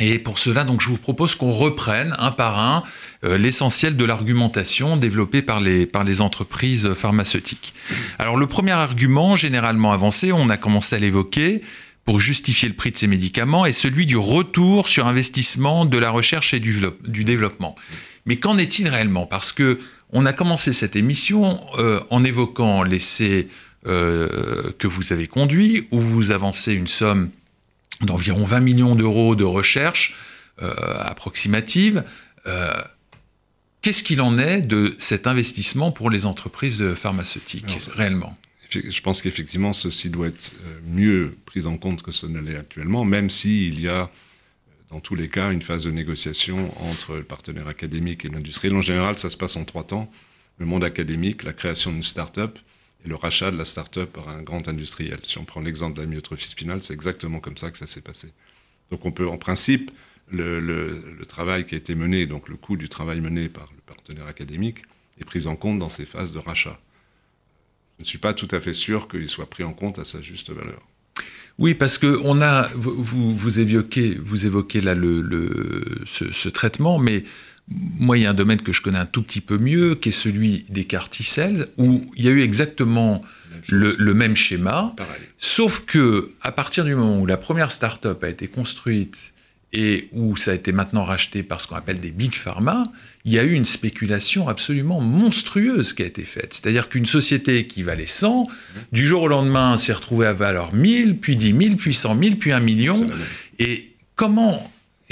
et 0.00 0.18
pour 0.20 0.38
cela, 0.38 0.62
donc, 0.62 0.80
je 0.80 0.88
vous 0.88 0.96
propose 0.96 1.34
qu'on 1.34 1.50
reprenne 1.50 2.14
un 2.18 2.30
par 2.30 2.58
un 2.58 2.84
euh, 3.24 3.36
l'essentiel 3.36 3.96
de 3.96 4.04
l'argumentation 4.04 4.96
développée 4.96 5.42
par 5.42 5.60
les, 5.60 5.86
par 5.86 6.04
les 6.04 6.20
entreprises 6.20 6.92
pharmaceutiques. 6.94 7.74
Alors, 8.18 8.36
le 8.36 8.46
premier 8.46 8.72
argument, 8.72 9.34
généralement 9.34 9.90
avancé, 9.90 10.30
on 10.30 10.50
a 10.50 10.56
commencé 10.56 10.94
à 10.94 10.98
l'évoquer 11.00 11.62
pour 12.08 12.20
justifier 12.20 12.70
le 12.70 12.74
prix 12.74 12.90
de 12.90 12.96
ces 12.96 13.06
médicaments, 13.06 13.66
est 13.66 13.72
celui 13.72 14.06
du 14.06 14.16
retour 14.16 14.88
sur 14.88 15.06
investissement 15.06 15.84
de 15.84 15.98
la 15.98 16.08
recherche 16.08 16.54
et 16.54 16.58
du, 16.58 16.80
du 17.06 17.22
développement. 17.22 17.74
Mais 18.24 18.36
qu'en 18.36 18.56
est-il 18.56 18.88
réellement? 18.88 19.26
Parce 19.26 19.52
que 19.52 19.78
on 20.14 20.24
a 20.24 20.32
commencé 20.32 20.72
cette 20.72 20.96
émission 20.96 21.60
euh, 21.76 22.00
en 22.08 22.24
évoquant 22.24 22.82
l'essai 22.82 23.48
euh, 23.86 24.72
que 24.78 24.86
vous 24.86 25.12
avez 25.12 25.26
conduit, 25.26 25.86
où 25.90 26.00
vous 26.00 26.30
avancez 26.30 26.72
une 26.72 26.86
somme 26.86 27.28
d'environ 28.00 28.42
20 28.42 28.60
millions 28.60 28.94
d'euros 28.94 29.36
de 29.36 29.44
recherche 29.44 30.14
euh, 30.62 30.72
approximative. 31.00 32.04
Euh, 32.46 32.72
qu'est-ce 33.82 34.02
qu'il 34.02 34.22
en 34.22 34.38
est 34.38 34.62
de 34.62 34.94
cet 34.96 35.26
investissement 35.26 35.92
pour 35.92 36.08
les 36.08 36.24
entreprises 36.24 36.94
pharmaceutiques 36.94 37.76
réellement? 37.94 38.34
Je 38.70 39.00
pense 39.00 39.22
qu'effectivement, 39.22 39.72
ceci 39.72 40.10
doit 40.10 40.28
être 40.28 40.52
euh, 40.66 40.80
mieux 40.84 41.36
pris 41.46 41.66
en 41.66 41.78
compte 41.78 42.02
que 42.02 42.12
ce 42.12 42.26
ne 42.26 42.38
l'est 42.38 42.56
actuellement, 42.56 43.04
même 43.04 43.30
s'il 43.30 43.80
y 43.80 43.88
a 43.88 44.10
dans 44.90 45.00
tous 45.00 45.14
les 45.14 45.28
cas 45.28 45.52
une 45.52 45.62
phase 45.62 45.84
de 45.84 45.90
négociation 45.90 46.72
entre 46.90 47.16
le 47.16 47.24
partenaire 47.24 47.68
académique 47.68 48.24
et 48.24 48.28
l'industriel. 48.28 48.74
En 48.76 48.80
général, 48.80 49.18
ça 49.18 49.30
se 49.30 49.36
passe 49.36 49.56
en 49.56 49.64
trois 49.64 49.84
temps. 49.84 50.10
Le 50.58 50.66
monde 50.66 50.84
académique, 50.84 51.44
la 51.44 51.52
création 51.52 51.92
d'une 51.92 52.02
start-up, 52.02 52.58
et 53.04 53.08
le 53.08 53.14
rachat 53.14 53.50
de 53.50 53.56
la 53.56 53.64
start-up 53.64 54.12
par 54.12 54.28
un 54.28 54.42
grand 54.42 54.66
industriel. 54.68 55.20
Si 55.22 55.38
on 55.38 55.44
prend 55.44 55.60
l'exemple 55.60 55.96
de 55.96 56.02
la 56.02 56.08
myotrophie 56.08 56.48
spinale, 56.48 56.82
c'est 56.82 56.94
exactement 56.94 57.38
comme 57.40 57.56
ça 57.56 57.70
que 57.70 57.78
ça 57.78 57.86
s'est 57.86 58.00
passé. 58.00 58.28
Donc 58.90 59.04
on 59.04 59.12
peut, 59.12 59.28
en 59.28 59.38
principe, 59.38 59.90
le, 60.30 61.16
travail 61.28 61.64
qui 61.66 61.74
a 61.74 61.78
été 61.78 61.94
mené, 61.94 62.26
donc 62.26 62.48
le 62.48 62.56
coût 62.56 62.76
du 62.76 62.88
travail 62.88 63.20
mené 63.20 63.48
par 63.48 63.70
le 63.74 63.80
partenaire 63.86 64.26
académique, 64.26 64.78
est 65.20 65.24
pris 65.24 65.46
en 65.46 65.56
compte 65.56 65.78
dans 65.78 65.88
ces 65.88 66.06
phases 66.06 66.32
de 66.32 66.38
rachat. 66.38 66.78
Je 67.98 68.04
ne 68.04 68.06
suis 68.06 68.18
pas 68.18 68.34
tout 68.34 68.48
à 68.50 68.60
fait 68.60 68.74
sûr 68.74 69.08
qu'il 69.08 69.28
soit 69.28 69.50
pris 69.50 69.64
en 69.64 69.72
compte 69.72 69.98
à 69.98 70.04
sa 70.04 70.20
juste 70.20 70.50
valeur. 70.50 70.80
Oui, 71.58 71.74
parce 71.74 71.98
que 71.98 72.20
on 72.22 72.40
a, 72.40 72.68
vous, 72.74 73.34
vous, 73.34 73.58
évoquez, 73.58 74.16
vous 74.24 74.46
évoquez 74.46 74.80
là 74.80 74.94
le, 74.94 76.02
ce, 76.06 76.30
ce, 76.30 76.48
traitement, 76.48 76.98
mais 76.98 77.24
moi, 77.68 78.16
il 78.16 78.22
y 78.22 78.26
a 78.26 78.30
un 78.30 78.34
domaine 78.34 78.62
que 78.62 78.72
je 78.72 78.80
connais 78.80 78.98
un 78.98 79.06
tout 79.06 79.22
petit 79.22 79.40
peu 79.40 79.58
mieux, 79.58 79.96
qui 79.96 80.10
est 80.10 80.12
celui 80.12 80.64
des 80.68 80.84
carticelles, 80.84 81.68
où 81.76 82.10
il 82.16 82.24
y 82.24 82.28
a 82.28 82.30
eu 82.30 82.42
exactement 82.42 83.22
le, 83.68 84.14
même 84.14 84.36
schéma, 84.36 84.94
sauf 85.36 85.84
que 85.84 86.30
à 86.40 86.52
partir 86.52 86.84
du 86.84 86.94
moment 86.94 87.20
où 87.20 87.26
la 87.26 87.36
première 87.36 87.72
start-up 87.72 88.22
a 88.22 88.28
été 88.28 88.48
construite 88.48 89.34
et 89.72 90.08
où 90.12 90.36
ça 90.36 90.52
a 90.52 90.54
été 90.54 90.72
maintenant 90.72 91.04
racheté 91.04 91.42
par 91.42 91.60
ce 91.60 91.66
qu'on 91.66 91.76
appelle 91.76 92.00
des 92.00 92.10
big 92.10 92.34
pharma, 92.34 92.84
il 93.24 93.32
y 93.32 93.38
a 93.38 93.44
eu 93.44 93.52
une 93.52 93.64
spéculation 93.64 94.48
absolument 94.48 95.00
monstrueuse 95.00 95.92
qui 95.92 96.02
a 96.02 96.06
été 96.06 96.24
faite. 96.24 96.54
C'est-à-dire 96.54 96.88
qu'une 96.88 97.06
société 97.06 97.66
qui 97.66 97.82
valait 97.82 98.06
100, 98.06 98.44
du 98.92 99.06
jour 99.06 99.22
au 99.22 99.28
lendemain, 99.28 99.76
s'est 99.76 99.92
retrouvée 99.92 100.26
à 100.26 100.32
valeur 100.32 100.72
1000, 100.72 101.18
puis 101.18 101.36
10 101.36 101.56
000, 101.58 101.76
puis 101.76 101.94
100 101.94 102.18
000, 102.18 102.36
puis 102.36 102.52
1 102.52 102.60
million. 102.60 103.10
Et 103.58 103.94
comment 104.14 104.70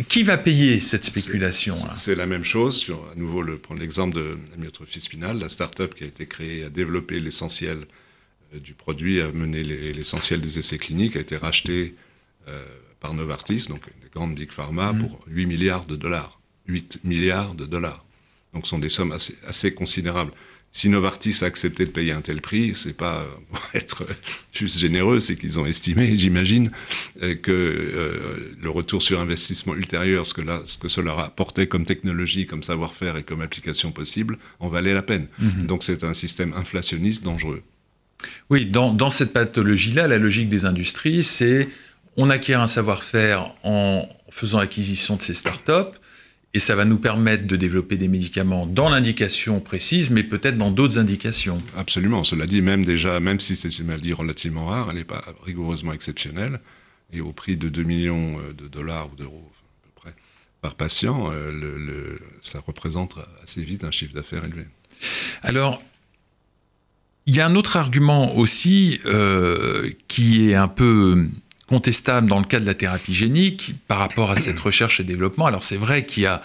qui 0.09 0.23
va 0.23 0.37
payer 0.37 0.81
cette 0.81 1.05
spéculation 1.05 1.75
C'est 1.95 2.15
la 2.15 2.27
même 2.27 2.45
chose. 2.45 2.77
Sur, 2.77 3.09
à 3.11 3.15
nouveau, 3.15 3.41
le, 3.41 3.57
prendre 3.57 3.81
l'exemple 3.81 4.15
de 4.17 4.37
la 4.51 4.57
myotrophie 4.59 5.01
spinale, 5.01 5.39
la 5.39 5.49
start-up 5.49 5.95
qui 5.95 6.05
a 6.05 6.07
été 6.07 6.27
créée 6.27 6.65
a 6.65 6.69
développé 6.69 7.19
l'essentiel 7.19 7.87
euh, 8.55 8.61
du 8.61 8.75
produit, 8.75 9.23
a 9.23 9.33
mené 9.33 9.63
l'essentiel 9.63 10.41
des 10.41 10.59
essais 10.59 10.77
cliniques, 10.79 11.17
a 11.17 11.21
été 11.21 11.37
rachetée 11.37 11.95
euh, 12.49 12.63
par 13.01 13.15
Novartis, 13.15 13.67
donc 13.69 13.87
une 13.87 14.09
grande 14.15 14.35
big 14.35 14.53
pharma, 14.53 14.93
mmh. 14.93 14.99
pour 14.99 15.21
8 15.29 15.47
milliards 15.47 15.87
de 15.87 15.97
dollars. 15.97 16.41
8 16.69 17.01
milliards 17.05 17.55
de 17.55 17.67
dollars. 17.67 18.05
Donc 18.55 18.65
ce 18.65 18.71
sont 18.71 18.79
des 18.79 18.89
sommes 18.89 19.13
assez, 19.13 19.37
assez 19.47 19.75
considérables 19.75 20.33
si 20.77 20.91
Novartis 20.91 21.39
a 21.41 21.47
accepté 21.47 21.87
de 21.87 21.91
payer 21.91 22.13
un 22.13 22.21
tel 22.21 22.43
prix, 22.43 22.75
c'est 22.75 22.93
pas 22.93 23.27
pour 23.51 23.61
être 23.73 24.05
juste 24.53 24.79
généreux, 24.79 25.21
c'est 25.21 25.35
qu'ils 25.37 25.59
ont 25.59 25.65
estimé, 25.65 26.17
j'imagine, 26.19 26.71
euh, 27.23 27.35
que 27.35 27.51
euh, 27.51 28.55
le 28.61 28.69
retour 28.69 29.01
sur 29.01 29.19
investissement 29.19 29.75
ultérieur, 29.75 30.27
ce 30.27 30.35
que, 30.35 30.43
là, 30.43 30.61
ce 30.67 30.77
que 30.77 30.89
cela 30.89 31.19
apportait 31.19 31.67
comme 31.67 31.87
technologie, 31.87 32.47
comme 32.47 32.63
savoir-faire 32.63 33.17
et 33.17 33.23
comme 33.23 33.41
application 33.41 33.91
possible, 33.91 34.37
en 34.61 34.69
valait 34.69 34.93
la 34.93 35.01
peine. 35.01 35.29
Mhm. 35.39 35.63
Donc 35.63 35.83
c'est 35.83 36.05
un 36.05 36.13
système 36.13 36.53
inflationniste 36.53 37.25
dangereux. 37.25 37.63
Oui, 38.51 38.67
dans, 38.67 38.93
dans 38.93 39.11
cette 39.11 39.33
pathologie-là, 39.33 40.09
la 40.09 40.19
logique 40.19 40.51
des 40.51 40.67
industries, 40.67 41.23
c'est 41.23 41.71
on 42.19 42.29
acquiert 42.29 42.61
un 42.61 42.67
savoir-faire 42.67 43.55
en 43.63 44.07
faisant 44.31 44.59
acquisition 44.59 45.17
de 45.17 45.23
ces 45.23 45.35
startups, 45.35 45.97
et 46.57 46.59
ça 46.59 46.75
va 46.75 46.87
nous 46.87 46.97
permettre 46.97 47.47
de 47.47 47.55
développer 47.55 47.99
des 47.99 48.09
médicaments 48.09 48.65
dans 48.65 48.89
l'indication 48.89 49.61
précise, 49.61 50.09
mais 50.09 50.23
peut-être 50.23 50.57
dans 50.57 50.71
d'autres 50.71 50.99
indications. 50.99 51.59
Absolument. 51.77 52.25
Cela 52.25 52.47
dit, 52.47 52.63
même 52.63 52.83
déjà, 52.83 53.21
même 53.21 53.41
si 53.41 53.57
c'est 53.57 53.79
une 53.79 53.85
maladie 53.85 54.15
relativement 54.15 54.65
rare, 54.65 54.87
elle 54.89 54.97
n'est 54.97 55.05
pas 55.05 55.21
rigoureusement 55.45 55.93
exceptionnelle. 55.93 56.61
Et 57.13 57.21
au 57.21 57.35
prix 57.35 57.59
de 57.59 57.69
2 57.69 57.83
millions 57.83 58.39
euh, 58.41 58.55
de 58.55 58.69
dollars 58.69 59.13
ou 59.13 59.17
d'euros 59.17 59.53
à 59.53 59.85
peu 59.85 59.91
près 59.97 60.15
par 60.63 60.77
patient, 60.77 61.31
euh, 61.31 61.53
le, 61.53 62.19
ça 62.41 62.59
représente 62.67 63.19
assez 63.43 63.63
vite 63.63 63.85
un 63.85 63.91
chiffre 63.91 64.15
d'affaires 64.15 64.47
élevé. 64.47 64.65
Alors, 65.43 65.83
il 67.27 67.37
y 67.37 67.41
a 67.43 67.47
un 67.47 67.55
autre 67.55 67.77
argument 67.77 68.35
aussi 68.35 68.99
euh, 69.05 69.91
qui 70.09 70.49
est 70.49 70.55
un 70.55 70.69
peu 70.69 71.29
contestable 71.67 72.29
dans 72.29 72.39
le 72.39 72.45
cas 72.45 72.61
de 72.61 72.67
la 72.67 72.75
thérapie 72.75 73.15
génique 73.15 73.75
par 73.89 73.99
rapport 73.99 74.31
à 74.31 74.37
cette 74.37 74.61
recherche 74.61 75.01
et 75.01 75.05
développement. 75.05 75.47
Alors 75.47 75.65
c'est 75.65 75.77
vrai 75.77 76.07
qu'il 76.07 76.25
y 76.25 76.27
a 76.27 76.43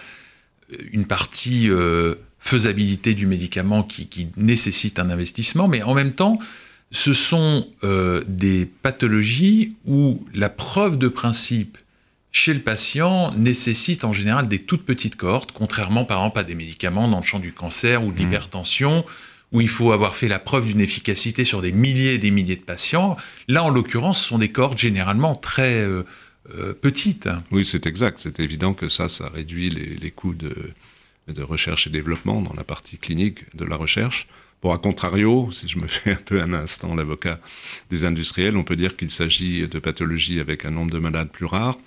euh, 0.73 0.77
une 0.91 1.05
partie 1.05 1.69
euh, 1.69 2.15
faisabilité 2.39 3.13
du 3.13 3.27
médicament 3.27 3.83
qui, 3.83 4.29
nécessite 4.35 4.99
un 4.99 5.09
investissement, 5.09 5.67
mais 5.67 5.83
en 5.83 5.93
même 5.93 6.13
temps, 6.13 6.39
ce 6.89 7.13
sont 7.13 7.67
euh, 7.83 8.23
des 8.27 8.65
pathologies 8.65 9.75
où 9.85 10.25
la 10.33 10.49
preuve 10.49 10.97
de 10.97 11.07
principe 11.07 11.77
chez 12.31 12.53
le 12.53 12.61
patient 12.61 13.33
nécessite 13.35 14.03
en 14.05 14.13
général 14.13 14.47
des 14.47 14.59
toutes 14.59 14.85
petites 14.85 15.17
cohortes, 15.17 15.51
contrairement 15.51 16.05
par 16.05 16.19
exemple 16.19 16.39
à 16.39 16.43
des 16.43 16.55
médicaments 16.55 17.07
dans 17.07 17.19
le 17.19 17.25
champ 17.25 17.39
du 17.39 17.53
cancer 17.53 18.03
ou 18.03 18.11
de 18.11 18.13
mmh. 18.13 18.23
l'hypertension, 18.23 19.05
où 19.51 19.61
il 19.61 19.67
faut 19.67 19.91
avoir 19.91 20.15
fait 20.15 20.27
la 20.27 20.39
preuve 20.39 20.67
d'une 20.67 20.81
efficacité 20.81 21.43
sur 21.43 21.61
des 21.61 21.71
milliers 21.71 22.13
et 22.13 22.17
des 22.17 22.31
milliers 22.31 22.55
de 22.55 22.61
patients. 22.61 23.17
Là, 23.47 23.63
en 23.63 23.69
l'occurrence, 23.69 24.21
ce 24.21 24.27
sont 24.29 24.37
des 24.37 24.51
cohortes 24.51 24.77
généralement 24.77 25.35
très 25.35 25.81
euh, 25.81 26.03
euh, 26.55 26.73
petites. 26.73 27.29
Oui, 27.51 27.65
c'est 27.65 27.85
exact. 27.85 28.19
C'est 28.19 28.39
évident 28.39 28.73
que 28.73 28.87
ça, 28.87 29.07
ça 29.07 29.29
réduit 29.29 29.69
les, 29.69 30.11
coûts 30.11 30.33
de, 30.33 30.73
recherche 31.41 31.87
et 31.87 31.89
développement 31.89 32.41
dans 32.41 32.53
la 32.53 32.63
partie 32.63 32.97
clinique 32.97 33.39
de 33.55 33.65
la 33.65 33.75
recherche. 33.75 34.27
Bon, 34.61 34.71
à 34.71 34.77
contrario, 34.77 35.49
si 35.51 35.67
je 35.67 35.79
me 35.79 35.87
fais 35.87 36.11
un 36.11 36.15
peu 36.15 36.41
un 36.41 36.53
instant 36.53 36.95
l'avocat 36.95 37.39
des 37.89 38.05
industriels, 38.05 38.55
on 38.55 38.63
peut 38.63 38.75
dire 38.75 38.95
qu'il 38.95 39.09
s'agit 39.09 39.67
de 39.67 39.79
pathologies 39.79 40.39
avec 40.39 40.65
un 40.65 40.71
nombre 40.71 40.91
de 40.91 40.99
malades 40.99 41.29
plus 41.29 41.45
rare, 41.45 41.77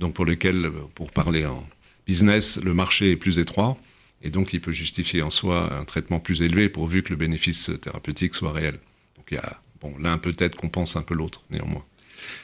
donc 0.00 0.12
pour 0.14 0.24
lesquelles, 0.24 0.70
pour 0.94 1.12
parler 1.12 1.46
en 1.46 1.66
business, 2.06 2.60
le 2.62 2.74
marché 2.74 3.12
est 3.12 3.16
plus 3.16 3.38
étroit, 3.38 3.78
et 4.26 4.30
donc 4.30 4.52
il 4.52 4.60
peut 4.60 4.72
justifier 4.72 5.22
en 5.22 5.30
soi 5.30 5.72
un 5.72 5.84
traitement 5.84 6.20
plus 6.20 6.42
élevé 6.42 6.68
pourvu 6.68 7.02
que 7.02 7.10
le 7.10 7.16
bénéfice 7.16 7.70
thérapeutique 7.80 8.34
soit 8.34 8.52
réel. 8.52 8.78
Donc 9.16 9.26
il 9.30 9.34
y 9.34 9.38
a, 9.38 9.60
bon, 9.80 9.94
l'un 9.98 10.18
peut-être 10.18 10.56
compense 10.56 10.96
un 10.96 11.02
peu 11.02 11.14
l'autre, 11.14 11.42
néanmoins. 11.50 11.84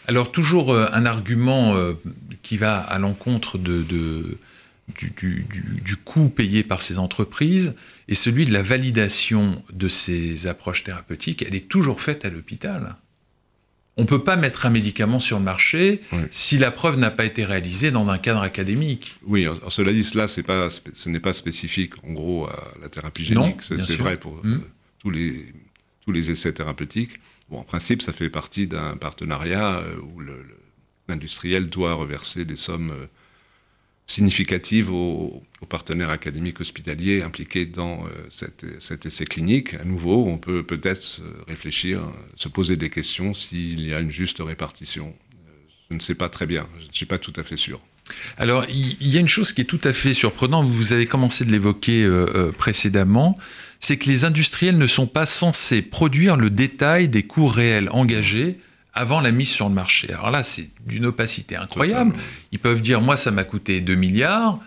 Alors 0.07 0.31
toujours 0.31 0.73
euh, 0.73 0.87
un 0.93 1.07
argument 1.07 1.75
euh, 1.75 1.95
qui 2.43 2.57
va 2.57 2.79
à 2.79 2.99
l'encontre 2.99 3.59
de 3.59 3.85
du, 4.89 5.97
coût 6.05 6.29
payé 6.29 6.63
par 6.65 6.83
ces 6.83 6.99
entreprises 6.99 7.75
et 8.09 8.15
celui 8.15 8.45
de 8.45 8.53
la 8.53 8.63
validation 8.63 9.63
de 9.73 9.89
ces 9.89 10.47
approches 10.47 10.85
thérapeutiques, 10.85 11.43
elle 11.43 11.55
est 11.55 11.69
toujours 11.69 12.01
faite 12.01 12.25
à 12.25 12.31
l'hôpital. 12.31 12.97
On 13.97 14.03
ne 14.03 14.07
peut 14.07 14.25
pas 14.25 14.37
mettre 14.37 14.65
un 14.65 14.71
médicament 14.71 15.21
sur 15.21 15.39
le 15.39 15.45
marché 15.45 16.01
si 16.31 16.57
la 16.57 16.71
preuve 16.71 16.99
n'a 16.99 17.11
pas 17.11 17.27
été 17.27 17.45
réalisée 17.45 17.91
dans 17.91 18.09
un 18.09 18.19
cadre 18.19 18.41
académique. 18.41 19.17
Oui, 19.25 19.47
cela 19.69 19.93
dit, 19.93 20.03
cela, 20.03 20.27
pas, 20.45 20.71
ce 20.71 21.09
n'est 21.11 21.21
pas 21.21 21.35
spécifique 21.35 21.93
en 22.03 22.13
gros 22.13 22.47
à 22.47 22.73
la 22.81 22.89
thérapie 22.89 23.25
génique. 23.25 23.63
C'est 23.63 23.97
vrai 23.97 24.17
pour 24.17 24.37
euh, 24.39 24.49
hmm. 24.49 24.63
tous, 24.99 25.11
les, 25.11 25.53
tous 26.05 26.13
les 26.13 26.31
essais 26.31 26.53
thérapeutiques. 26.53 27.21
Bon, 27.51 27.59
en 27.59 27.65
principe, 27.65 28.01
ça 28.01 28.15
fait 28.15 28.31
partie 28.31 28.67
d'un 28.67 28.97
partenariat 28.97 29.81
euh, 29.81 29.97
où 30.01 30.23
l'industriel 31.09 31.69
doit 31.69 31.93
reverser 31.93 32.47
des 32.47 32.57
sommes 32.57 32.93
euh, 32.93 33.07
significative 34.13 34.93
aux, 34.93 35.43
partenaires 35.69 36.11
académiques 36.11 36.61
hospitaliers 36.61 37.23
impliqués 37.23 37.65
dans 37.65 38.05
euh, 38.05 38.27
cet, 38.29 39.07
essai 39.07 39.25
clinique. 39.25 39.75
À 39.75 39.85
nouveau, 39.85 40.27
on 40.27 40.37
peut 40.37 40.63
peut-être 40.63 41.21
réfléchir, 41.49 42.03
se 42.37 42.49
poser 42.49 42.77
des 42.77 42.91
questions 42.91 43.33
s'il 43.33 43.87
y 43.87 43.95
a 43.95 44.01
une 44.01 44.11
juste 44.11 44.39
répartition. 44.41 45.07
Euh, 45.07 45.51
je 45.91 45.95
ne 45.95 46.01
sais 46.01 46.15
pas 46.15 46.29
très 46.29 46.47
bien, 46.47 46.69
je 46.81 46.89
ne 46.89 46.93
suis 46.93 47.07
pas 47.07 47.19
tout 47.19 47.33
à 47.37 47.43
fait 47.43 47.57
sûr. 47.57 47.81
Alors, 48.37 48.67
il 48.69 49.09
y 49.09 49.17
a 49.17 49.21
une 49.21 49.29
chose 49.29 49.53
qui 49.53 49.63
est 49.63 49.65
tout 49.67 49.81
à 49.85 49.93
fait 49.93 50.13
surprenante, 50.13 50.69
vous 50.69 50.93
avez 50.93 51.07
commencé 51.07 51.45
de 51.45 51.53
l'évoquer 51.53 52.03
euh, 52.03 52.53
précédemment, 52.53 53.39
c'est 53.81 53.97
que 53.97 54.11
les 54.11 54.25
industriels 54.25 54.77
ne 54.77 54.87
sont 54.87 55.07
pas 55.07 55.27
censés 55.27 55.81
produire 55.81 56.37
le 56.37 56.51
détail 56.51 57.09
des 57.09 57.23
coûts 57.23 57.47
réels 57.47 57.89
engagés 57.91 58.59
avant 58.95 59.21
la 59.21 59.31
mise 59.31 59.49
sur 59.49 59.69
le 59.69 59.75
marché. 59.75 60.13
Alors 60.13 60.31
là, 60.31 60.43
c'est 60.43 60.69
d'une 60.87 61.07
opacité 61.07 61.57
incroyable. 61.57 62.15
Ils 62.53 62.59
peuvent 62.59 62.81
dire, 62.81 63.01
moi, 63.01 63.17
ça 63.17 63.31
m'a 63.31 63.45
coûté 63.45 63.81
2 63.81 63.95
milliards. 63.95 64.59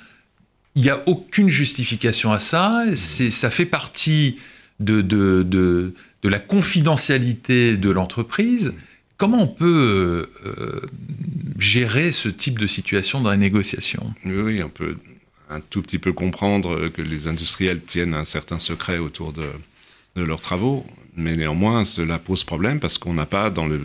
Il 0.76 0.82
n'y 0.82 0.90
a 0.90 1.08
aucune 1.08 1.48
justification 1.48 2.32
à 2.32 2.40
ça. 2.40 2.84
Ça 2.96 3.52
fait 3.52 3.66
partie 3.66 4.38
de, 4.80 5.02
de, 5.02 5.44
de, 5.44 5.94
la 6.24 6.40
confidentialité 6.40 7.78
de 7.78 7.90
l'entreprise. 7.92 8.74
Comment 9.18 9.44
on 9.44 9.48
peut 9.48 10.28
euh, 10.46 10.82
gérer 11.60 12.12
ce 12.12 12.28
type 12.28 12.58
de 12.58 12.68
situation 12.68 13.22
dans 13.22 13.30
la 13.30 13.38
négociation 13.38 14.14
Oui, 14.26 14.62
on 14.64 14.70
peut 14.70 14.98
un 15.50 15.62
tout 15.62 15.84
petit 15.84 16.00
peu 16.00 16.12
comprendre 16.12 16.90
que 16.90 17.04
les 17.04 17.28
industriels 17.28 17.82
tiennent 17.82 18.16
un 18.16 18.26
certain 18.26 18.58
secret 18.58 18.98
autour 18.98 19.32
de, 19.32 19.46
de 20.16 20.24
leurs 20.24 20.42
travaux, 20.42 20.86
mais 21.16 21.36
néanmoins, 21.36 21.86
cela 21.86 22.18
pose 22.18 22.44
problème 22.44 22.80
parce 22.80 22.98
qu'on 22.98 23.14
n'a 23.14 23.28
pas 23.28 23.52
dans 23.52 23.68
le 23.68 23.80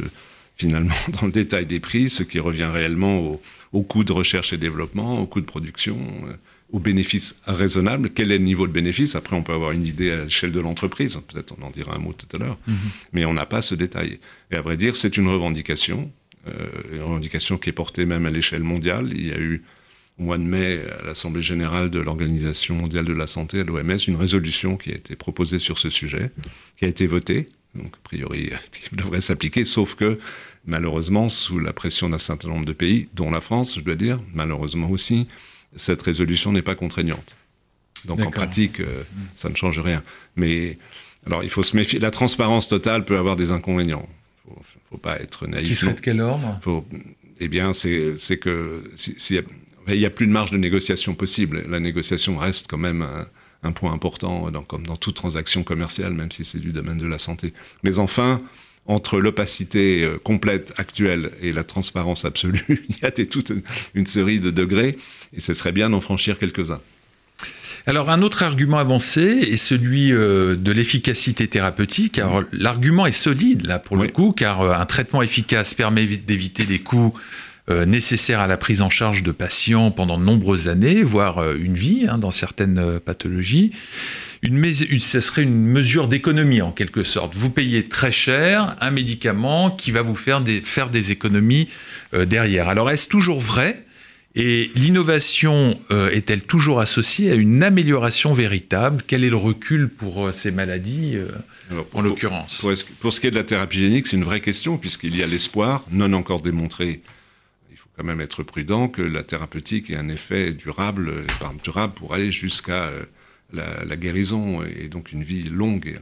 finalement 0.61 0.95
dans 1.21 1.27
le 1.27 1.33
détail 1.33 1.67
des 1.67 1.81
prix, 1.81 2.11
ce 2.11 2.23
qui 2.23 2.39
revient 2.39 2.69
réellement 2.73 3.41
au, 3.73 3.83
coût 3.83 4.05
de 4.05 4.13
recherche 4.13 4.53
et 4.53 4.59
développement, 4.59 5.21
au 5.21 5.27
coût 5.27 5.41
de 5.41 5.47
production, 5.47 5.99
euh, 6.29 6.35
au 6.73 6.79
bénéfice 6.79 7.41
raisonnable. 7.47 8.11
Quel 8.11 8.31
est 8.31 8.39
le 8.39 8.45
niveau 8.45 8.67
de 8.67 8.73
bénéfice? 8.73 9.17
Après, 9.17 9.35
on 9.35 9.43
peut 9.43 9.53
avoir 9.53 9.73
une 9.73 9.87
idée 9.87 10.13
à 10.13 10.25
l'échelle 10.25 10.53
de 10.53 10.61
l'entreprise. 10.61 11.19
Peut-être 11.29 11.55
on 11.59 11.65
en 11.65 11.71
dira 11.71 11.95
un 11.95 11.99
mot 11.99 12.13
tout 12.13 12.29
à 12.37 12.39
l'heure. 12.39 12.59
Mhm. 12.67 12.77
Mais 13.13 13.25
on 13.25 13.33
n'a 13.33 13.47
pas 13.47 13.61
ce 13.61 13.75
détail. 13.75 14.21
Et 14.53 14.57
à 14.57 14.61
vrai 14.61 14.77
dire, 14.77 14.95
c'est 14.97 15.17
une 15.17 15.29
revendication, 15.29 16.13
euh, 16.47 16.53
une 16.93 17.03
revendication 17.03 17.59
qui 17.59 17.71
est 17.71 17.73
portée 17.73 18.05
même 18.05 18.27
à 18.27 18.31
l'échelle 18.31 18.63
mondiale. 18.63 19.11
Il 19.13 19.27
y 19.27 19.33
a 19.33 19.39
eu 19.39 19.63
au 20.19 20.25
mois 20.25 20.39
de 20.39 20.45
mai, 20.45 20.81
à 21.01 21.07
l'Assemblée 21.07 21.43
générale 21.43 21.91
de 21.91 21.99
l'Organisation 21.99 22.75
mondiale 22.75 23.07
de 23.07 23.15
la 23.15 23.27
santé, 23.27 23.61
à 23.61 23.65
l'OMS, 23.65 23.99
une 24.07 24.17
résolution 24.17 24.77
qui 24.77 24.91
a 24.91 24.95
été 24.95 25.17
proposée 25.17 25.59
sur 25.59 25.79
ce 25.79 25.89
sujet, 25.89 26.31
qui 26.79 26.85
a 26.85 26.89
été 26.89 27.07
votée. 27.07 27.47
Donc, 27.75 27.95
a 27.95 28.01
priori, 28.05 28.51
il 28.93 28.99
devrait 28.99 29.23
s'appliquer, 29.23 29.65
sauf 29.65 29.95
que 29.95 30.19
malheureusement, 30.67 31.29
sous 31.29 31.59
la 31.59 31.73
pression 31.73 32.09
d'un 32.09 32.19
certain 32.19 32.49
nombre 32.49 32.67
de 32.67 32.73
pays, 32.73 33.09
dont 33.15 33.31
la 33.31 33.41
France, 33.41 33.77
je 33.77 33.81
dois 33.81 33.95
dire, 33.95 34.21
malheureusement 34.35 34.91
aussi, 34.91 35.27
cette 35.77 36.03
résolution 36.03 36.53
n'est 36.53 36.63
pas 36.63 36.75
contraignante. 36.75 37.37
Donc 38.05 38.21
en 38.21 38.31
pratique, 38.31 38.81
euh, 38.81 39.03
ça 39.35 39.49
ne 39.49 39.55
change 39.55 39.79
rien. 39.79 40.03
Mais 40.37 40.79
alors, 41.27 41.45
il 41.45 41.51
faut 41.51 41.63
se 41.63 41.77
méfier. 41.77 41.99
La 41.99 42.11
transparence 42.11 42.69
totale 42.69 43.05
peut 43.05 43.19
avoir 43.19 43.37
des 43.37 43.53
inconvénients. 43.53 44.09
Il 44.47 44.53
ne 44.53 44.65
faut 44.91 44.97
pas 44.97 45.21
être 45.21 45.47
naïf. 45.47 45.69
Qui 45.69 45.77
serait 45.77 45.95
de 45.95 46.01
quel 46.01 46.21
ordre? 46.21 46.59
Eh 47.41 47.49
bien, 47.49 47.73
c'est 47.73 48.39
que 48.39 48.85
il 49.89 49.99
n'y 49.99 50.07
a 50.07 50.11
plus 50.11 50.27
de 50.27 50.33
marge 50.33 50.51
de 50.51 50.57
négociation 50.57 51.15
possible. 51.15 51.65
La 51.69 51.81
négociation 51.81 52.39
reste 52.39 52.69
quand 52.69 52.79
même 52.79 53.07
un, 53.63 53.73
point 53.73 53.93
important, 53.93 54.51
dans, 54.51 54.63
comme 54.63 54.87
dans 54.87 54.97
toute 54.97 55.17
transaction 55.17 55.63
commerciale, 55.63 56.13
même 56.13 56.31
si 56.31 56.45
c'est 56.45 56.59
du 56.59 56.73
domaine 56.73 56.99
de 56.99 57.07
la 57.07 57.19
santé. 57.19 57.53
Mais 57.83 57.99
enfin, 57.99 58.43
entre 58.87 59.21
l'opacité 59.21 60.03
euh, 60.03 60.19
complète 60.19 60.75
actuelle 60.77 61.31
et 61.41 61.53
la 61.53 61.65
transparence 61.65 62.25
absolue, 62.25 62.65
il 62.89 62.97
y 63.03 63.05
a 63.05 63.11
toute 63.11 63.53
une 63.95 64.07
série 64.07 64.41
de 64.41 64.51
degrés, 64.51 64.97
et 65.35 65.41
ce 65.41 65.55
serait 65.55 65.73
bien 65.73 65.91
d'en 65.91 66.01
franchir 66.01 66.39
quelques-uns. 66.39 66.81
Alors 67.87 68.11
un 68.11 68.21
autre 68.21 68.43
argument 68.43 68.79
avancé 68.79 69.23
est 69.23 69.57
celui 69.57 70.13
euh, 70.13 70.55
de 70.55 70.73
l'efficacité 70.73 71.49
thérapeutique. 71.49 72.19
Alors 72.19 72.43
l'argument 72.53 73.07
est 73.07 73.13
solide 73.13 73.65
là 73.65 73.79
pour 73.79 73.97
le 73.97 74.09
coup, 74.09 74.33
car 74.33 74.61
euh, 74.61 74.73
un 74.73 74.87
traitement 74.87 75.23
efficace 75.23 75.73
permet 75.73 76.07
d'éviter 76.07 76.65
des 76.65 76.79
coûts 76.79 77.15
nécessaires 77.87 78.41
à 78.41 78.49
la 78.49 78.57
prise 78.57 78.83
en 78.83 78.91
charge 78.91 79.23
de 79.23 79.31
patients 79.31 79.93
pendant 79.93 80.19
de 80.19 80.25
nombreuses 80.25 80.69
années, 80.69 81.05
voire 81.05 81.53
une 81.53 81.75
vie 81.75 82.05
hein, 82.09 82.19
dans 82.19 82.33
certaines 82.33 82.99
pathologies 82.99 83.71
une, 84.43 84.65
ce 85.01 85.21
serait 85.21 85.43
une 85.43 85.67
mesure 85.67 86.09
d'économie 86.09 86.63
en 86.63 86.73
quelque 86.73 87.05
sorte. 87.05 87.35
Vous 87.35 87.51
payez 87.51 87.89
très 87.89 88.13
cher 88.13 88.77
un 88.81 88.91
médicament 88.91 89.71
qui 89.71 89.91
va 89.91 90.03
vous 90.03 90.15
faire 90.15 90.41
des, 90.41 90.61
faire 90.61 90.89
des 90.89 91.11
économies 91.11 91.69
euh, 92.15 92.25
derrière. 92.25 92.69
Alors 92.69 92.91
est-ce 92.91 93.09
toujours 93.09 93.41
vrai? 93.41 93.85
Et 94.37 94.71
l'innovation 94.77 95.79
euh, 95.91 96.09
est-elle 96.11 96.43
toujours 96.43 96.81
associée 96.81 97.33
à 97.33 97.35
une 97.35 97.65
amélioration 97.65 98.33
véritable? 98.33 99.03
Quel 99.07 99.25
est 99.25 99.31
le 99.31 99.37
recul 99.37 99.89
pour 99.89 100.29
euh, 100.29 100.33
ces 100.33 100.53
maladies, 100.53 101.19
en 101.93 102.01
l'occurrence? 102.01 102.61
pour, 102.61 102.73
pour, 103.01 103.13
ce 103.13 103.21
qui 103.21 103.27
est 103.27 103.33
de 103.33 103.37
la 103.37 103.45
thérapie 103.45 103.81
génique, 103.81 104.07
c'est 104.07 104.17
une 104.17 104.25
vraie 104.25 104.41
question, 104.41 104.79
puisqu'il 104.79 105.17
y 105.17 105.23
a 105.23 105.27
l'espoir, 105.27 105.85
non 105.91 106.13
encore 106.13 106.41
démontré, 106.41 107.03
il 107.73 107.77
faut 107.77 107.89
quand 107.97 108.05
même 108.05 108.21
être 108.21 108.45
prudent, 108.45 108.87
que 108.89 109.03
la 109.03 109.25
thérapeutique 109.25 109.91
ait 109.91 109.97
un 109.97 110.09
effet 110.09 110.53
durable, 110.53 111.13
durable 111.63 111.93
pour 111.95 112.15
aller 112.15 112.31
jusqu'à 112.31 112.89
la, 113.53 113.97
guérison 113.97 114.63
et 114.65 114.89
donc 114.89 115.13
une 115.13 115.23
vie 115.23 115.45
longue 115.45 116.01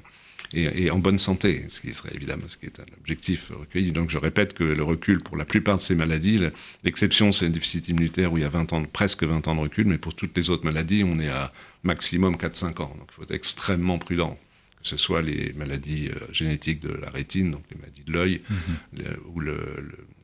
et, 0.54 0.90
en 0.90 0.98
bonne 0.98 1.18
santé, 1.18 1.64
ce 1.68 1.80
qui 1.80 1.92
serait 1.92 2.14
évidemment 2.14 2.44
ce 2.46 2.56
qui 2.56 2.66
est 2.66 2.78
l'objectif 2.96 3.50
recueilli. 3.50 3.92
Donc 3.92 4.08
je 4.08 4.18
répète 4.18 4.54
que 4.54 4.64
le 4.64 4.82
recul 4.82 5.20
pour 5.20 5.36
la 5.36 5.44
plupart 5.44 5.78
de 5.78 5.82
ces 5.82 5.94
maladies, 5.94 6.40
l'exception 6.84 7.32
c'est 7.32 7.46
un 7.46 7.50
déficit 7.50 7.88
immunitaire 7.88 8.32
où 8.32 8.38
il 8.38 8.42
y 8.42 8.46
a 8.46 8.48
20 8.48 8.72
ans, 8.72 8.82
presque 8.84 9.24
20 9.24 9.46
ans 9.48 9.54
de 9.54 9.60
recul, 9.60 9.86
mais 9.86 9.98
pour 9.98 10.14
toutes 10.14 10.36
les 10.36 10.48
autres 10.48 10.64
maladies, 10.64 11.04
on 11.04 11.20
est 11.20 11.28
à 11.28 11.52
maximum 11.82 12.36
4-5 12.36 12.82
ans. 12.82 12.94
Donc 12.98 13.08
il 13.10 13.14
faut 13.14 13.22
être 13.24 13.32
extrêmement 13.34 13.98
prudent 13.98 14.38
que 14.82 14.88
ce 14.88 14.96
soit 14.96 15.22
les 15.22 15.52
maladies 15.54 16.08
euh, 16.08 16.32
génétiques 16.32 16.80
de 16.80 16.92
la 16.92 17.10
rétine, 17.10 17.50
donc 17.50 17.64
les 17.70 17.76
maladies 17.76 18.04
de 18.04 18.12
l'œil, 18.12 18.40
mhm. 18.48 19.04
ou 19.34 19.40
le, 19.40 19.58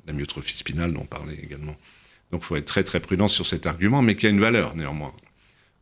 la 0.06 0.12
myotrophie 0.12 0.56
spinale 0.56 0.92
dont 0.92 1.02
on 1.02 1.06
parlait 1.06 1.38
également. 1.42 1.76
Donc 2.30 2.42
il 2.42 2.46
faut 2.46 2.56
être 2.56 2.64
très 2.64 2.84
très 2.84 3.00
prudent 3.00 3.28
sur 3.28 3.46
cet 3.46 3.66
argument, 3.66 4.02
mais 4.02 4.16
qui 4.16 4.26
a 4.26 4.30
une 4.30 4.40
valeur 4.40 4.74
néanmoins. 4.76 5.12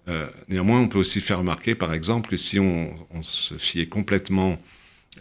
Euh, 0.08 0.28
néanmoins, 0.48 0.80
on 0.80 0.88
peut 0.88 0.98
aussi 0.98 1.20
faire 1.20 1.38
remarquer, 1.38 1.74
par 1.74 1.94
exemple, 1.94 2.30
que 2.30 2.36
si 2.36 2.58
on, 2.58 2.92
se 3.22 3.56
fiait 3.56 3.86
complètement 3.86 4.58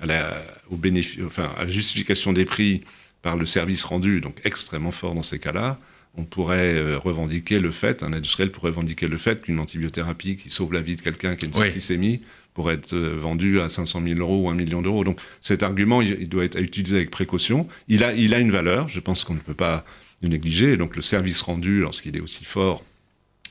à 0.01 0.05
la, 0.05 0.43
au 0.71 0.79
enfin, 1.25 1.53
à 1.57 1.65
la 1.65 1.71
justification 1.71 2.33
des 2.33 2.45
prix 2.45 2.81
par 3.21 3.37
le 3.37 3.45
service 3.45 3.83
rendu, 3.83 4.21
donc 4.21 4.39
extrêmement 4.43 4.91
fort 4.91 5.13
dans 5.13 5.23
ces 5.23 5.37
cas-là, 5.37 5.79
on 6.17 6.23
pourrait 6.23 6.73
euh, 6.73 6.97
revendiquer 6.97 7.59
le 7.59 7.71
fait, 7.71 8.03
un 8.03 8.11
industriel 8.11 8.51
pourrait 8.51 8.69
revendiquer 8.69 9.07
le 9.07 9.17
fait 9.17 9.41
qu'une 9.43 9.59
antibiothérapie 9.59 10.35
qui 10.35 10.49
sauve 10.49 10.73
la 10.73 10.81
vie 10.81 10.95
de 10.95 11.01
quelqu'un 11.01 11.35
qui 11.35 11.45
a 11.45 11.47
une 11.47 11.53
septicémie 11.53 12.19
pourrait 12.53 12.73
être 12.73 12.93
euh, 12.93 13.17
vendue 13.17 13.61
à 13.61 13.69
500 13.69 14.01
000 14.03 14.19
euros 14.19 14.45
ou 14.45 14.49
1 14.49 14.55
million 14.55 14.81
d'euros. 14.81 15.03
Donc 15.03 15.19
cet 15.39 15.63
argument, 15.63 16.01
il, 16.01 16.27
doit 16.27 16.43
être 16.43 16.59
utilisé 16.59 16.97
avec 16.97 17.11
précaution. 17.11 17.67
Il 17.87 18.03
a, 18.03 18.13
il 18.13 18.33
a 18.33 18.39
une 18.39 18.51
valeur, 18.51 18.87
je 18.87 18.99
pense 18.99 19.23
qu'on 19.23 19.35
ne 19.35 19.39
peut 19.39 19.53
pas 19.53 19.85
le 20.21 20.29
négliger. 20.29 20.75
donc 20.75 20.95
le 20.95 21.01
service 21.01 21.41
rendu, 21.41 21.79
lorsqu'il 21.79 22.17
est 22.17 22.19
aussi 22.19 22.43
fort, 22.43 22.83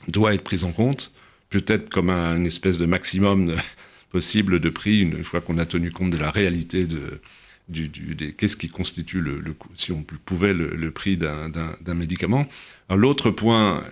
doit 0.08 0.34
être 0.34 0.44
pris 0.44 0.64
en 0.64 0.72
compte 0.72 1.12
peut-être 1.50 1.90
comme 1.90 2.10
un 2.10 2.44
espèce 2.44 2.78
de 2.78 2.86
maximum 2.86 3.56
possible 4.10 4.60
de 4.60 4.70
prix, 4.70 5.02
une 5.02 5.22
fois 5.22 5.40
qu'on 5.40 5.58
a 5.58 5.66
tenu 5.66 5.90
compte 5.90 6.10
de 6.10 6.16
la 6.16 6.30
réalité 6.30 6.86
de, 6.86 7.20
du, 7.68 8.34
qu'est-ce 8.36 8.56
qui 8.56 8.68
constitue 8.68 9.20
le, 9.20 9.42
si 9.74 9.92
on 9.92 10.02
pouvait 10.02 10.52
le, 10.54 10.90
prix 10.90 11.16
d'un 11.16 11.94
médicament. 11.94 12.46
L'autre 12.88 13.30
point, 13.30 13.84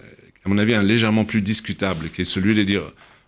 à 0.45 0.49
mon 0.49 0.59
avis, 0.59 0.75
un 0.75 0.83
légèrement 0.83 1.25
plus 1.25 1.43
discutable, 1.43 2.09
qui 2.11 2.23
est 2.23 2.25
celui 2.25 2.55
de 2.55 2.63
dire 2.63 2.83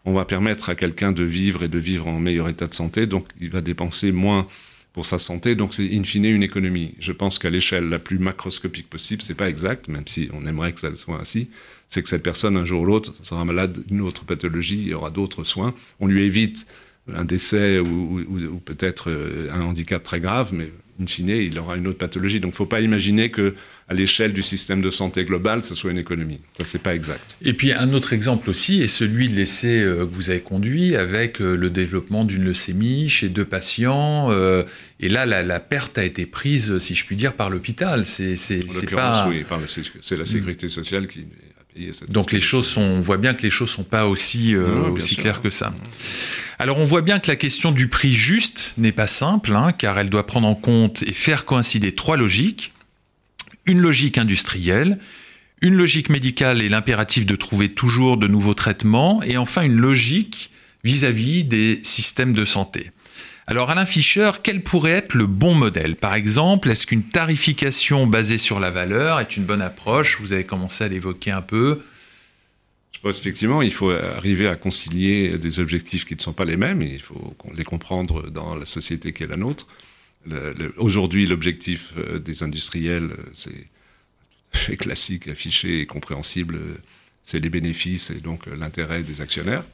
on 0.05 0.15
va 0.15 0.25
permettre 0.25 0.71
à 0.71 0.75
quelqu'un 0.75 1.13
de 1.13 1.25
vivre 1.25 1.63
et 1.63 1.69
de 1.69 1.79
vivre 1.79 2.09
en 2.09 2.19
meilleur 2.19 2.49
état 2.49 2.67
de 2.67 2.75
santé, 2.75 3.07
donc 3.07 3.29
il 3.41 3.51
va 3.51 3.61
dépenser 3.61 4.13
moins 4.13 4.47
pour 4.93 5.07
sa 5.07 5.19
santé, 5.19 5.55
donc 5.55 5.75
c'est 5.75 5.95
in 5.95 6.03
fine 6.03 6.25
une 6.25 6.43
économie. 6.43 6.95
Je 6.99 7.13
pense 7.13 7.39
qu'à 7.39 7.51
l'échelle 7.51 7.89
la 7.89 7.99
plus 7.99 8.19
macroscopique 8.19 8.89
possible, 8.89 9.23
c'est 9.23 9.35
pas 9.35 9.49
exact, 9.49 9.89
même 9.89 10.07
si 10.07 10.29
on 10.33 10.47
aimerait 10.47 10.73
que 10.73 10.81
ça 10.81 10.95
soit 10.97 11.21
ainsi, 11.21 11.51
c'est 11.91 12.03
que 12.03 12.09
cette 12.09 12.23
personne, 12.23 12.57
un 12.57 12.65
jour 12.65 12.83
ou 12.83 12.85
l'autre, 12.87 13.15
sera 13.23 13.45
malade 13.45 13.85
d'une 13.87 14.01
autre 14.01 14.25
pathologie, 14.25 14.79
il 14.79 14.89
y 14.89 14.95
aura 14.95 15.11
d'autres 15.11 15.45
soins. 15.45 15.75
On 15.99 16.07
lui 16.07 16.23
évite 16.25 16.67
un 17.13 17.25
décès 17.25 17.81
ou, 17.81 18.21
ou 18.21 18.59
peut-être 18.59 19.11
euh, 19.11 19.51
un 19.53 19.63
handicap 19.63 20.03
très 20.03 20.21
grave, 20.21 20.51
mais 20.53 20.71
in 21.01 21.07
fine, 21.07 21.29
il 21.29 21.59
aura 21.59 21.77
une 21.77 21.87
autre 21.87 21.99
pathologie. 21.99 22.41
Donc, 22.41 22.51
il 22.51 22.55
ne 22.55 22.57
faut 22.57 22.67
pas 22.67 22.81
imaginer 22.81 23.31
que 23.31 23.55
à 23.89 23.95
l'échelle 23.95 24.33
du 24.33 24.43
système 24.43 24.83
de 24.83 24.91
santé 24.91 25.25
global, 25.25 25.65
ce 25.65 25.75
soit 25.75 25.91
une 25.91 25.99
économie. 25.99 26.39
Ça, 26.57 26.65
c'est 26.65 26.81
pas 26.81 26.95
exact. 26.95 27.37
Et 27.43 27.53
puis, 27.55 27.73
un 27.73 27.93
autre 27.93 28.13
exemple 28.13 28.49
aussi 28.49 28.83
est 28.83 28.89
celui 28.89 29.29
de 29.29 29.35
l'essai 29.35 29.81
euh, 29.81 30.07
que 30.07 30.15
vous 30.15 30.31
avez 30.31 30.41
conduit 30.41 30.95
avec 30.95 31.41
euh, 31.41 31.57
le 31.57 31.71
développement 31.71 32.25
d'une 32.25 32.45
leucémie 32.45 33.09
chez 33.09 33.29
deux 33.29 33.45
patients. 33.45 34.31
Euh, 34.31 34.63
et 35.01 35.09
là, 35.09 35.27
la, 35.27 35.61
perte 35.61 35.99
a 35.99 36.05
été 36.05 36.27
prise, 36.27 36.79
si 36.79 36.95
je 36.95 37.05
puis 37.05 37.17
dire, 37.17 37.33
par 37.33 37.51
l'hôpital. 37.51 38.07
C'est 38.07 38.37
pas... 38.91 39.27
oui, 39.29 39.45
c'est 40.03 40.17
la 40.17 40.25
sécurité 40.25 40.69
sociale 40.69 41.09
qui 41.09 41.27
Donc, 42.09 42.33
les 42.33 42.41
choses 42.41 42.67
sont, 42.67 42.81
on 42.81 43.01
voit 43.01 43.17
bien 43.17 43.35
que 43.35 43.43
les 43.43 43.51
choses 43.51 43.71
sont 43.71 43.85
pas 43.85 44.07
aussi, 44.07 44.55
aussi 44.57 45.17
claires 45.17 45.43
que 45.43 45.51
ça. 45.51 45.73
Alors 46.61 46.77
on 46.77 46.85
voit 46.85 47.01
bien 47.01 47.21
que 47.21 47.29
la 47.29 47.37
question 47.37 47.73
du 47.73 47.89
prix 47.89 48.13
juste 48.13 48.75
n'est 48.77 48.93
pas 48.93 49.07
simple, 49.07 49.57
hein, 49.57 49.73
car 49.73 49.99
elle 49.99 50.11
doit 50.11 50.27
prendre 50.27 50.47
en 50.47 50.55
compte 50.55 51.03
et 51.05 51.15
faire 51.15 51.47
coïncider 51.47 51.93
trois 51.93 52.19
logiques. 52.19 52.73
Une 53.65 53.81
logique 53.81 54.19
industrielle, 54.19 54.99
une 55.63 55.75
logique 55.75 56.11
médicale 56.11 56.61
et 56.61 56.69
l'impératif 56.69 57.25
de 57.25 57.35
trouver 57.35 57.71
toujours 57.71 58.19
de 58.19 58.27
nouveaux 58.27 58.53
traitements, 58.53 59.23
et 59.23 59.39
enfin 59.39 59.63
une 59.63 59.77
logique 59.77 60.51
vis-à-vis 60.85 61.45
des 61.45 61.81
systèmes 61.83 62.35
de 62.35 62.45
santé. 62.45 62.91
Alors 63.47 63.71
Alain 63.71 63.87
Fischer, 63.87 64.31
quel 64.43 64.63
pourrait 64.63 64.93
être 64.93 65.15
le 65.15 65.27
bon 65.27 65.55
modèle? 65.55 65.97
Par 65.97 66.15
exemple, 66.15 66.71
est-ce 66.71 66.87
qu'une 66.87 67.03
tarification 67.03 68.07
basée 68.07 68.39
sur 68.39 68.61
la 68.61 68.71
valeur 68.71 69.19
est 69.19 69.37
une 69.37 69.45
bonne 69.45 69.63
approche? 69.63 70.21
Vous 70.21 70.33
avez 70.33 70.45
commencé 70.45 70.85
à 70.85 70.89
l'évoquer 70.89 71.33
un 71.33 71.43
peu. 71.43 71.83
Je 72.93 73.01
pense 73.01 73.19
effectivement, 73.19 73.63
il 73.63 73.73
faut 73.73 73.91
arriver 73.91 74.47
à 74.47 74.57
concilier 74.57 75.39
des 75.39 75.59
objectifs 75.59 76.05
qui 76.05 76.15
ne 76.15 76.21
sont 76.21 76.35
pas 76.35 76.45
les 76.45 76.57
mêmes, 76.57 76.83
il 76.83 77.01
faut 77.01 77.35
les 77.57 77.65
comprendre 77.65 78.29
dans 78.31 78.55
la 78.55 78.67
société 78.67 79.13
qui 79.13 79.25
est 79.25 79.27
la 79.27 79.39
nôtre. 79.39 79.67
Aujourd'hui, 80.77 81.27
l'objectif 81.27 81.93
euh, 81.97 82.19
des 82.19 82.43
industriels, 82.43 83.13
euh, 83.13 83.31
c'est 83.33 83.51
tout 83.51 84.53
à 84.53 84.59
fait 84.59 84.77
classique, 84.85 85.29
affiché 85.29 85.81
et 85.81 85.87
compréhensible, 85.87 86.57
euh, 86.57 86.79
c'est 87.25 87.41
les 87.41 87.49
bénéfices 87.49 88.11
et 88.11 88.21
donc 88.21 88.47
l'intérêt 88.47 89.03
des 89.03 89.23
actionnaires. 89.23 89.65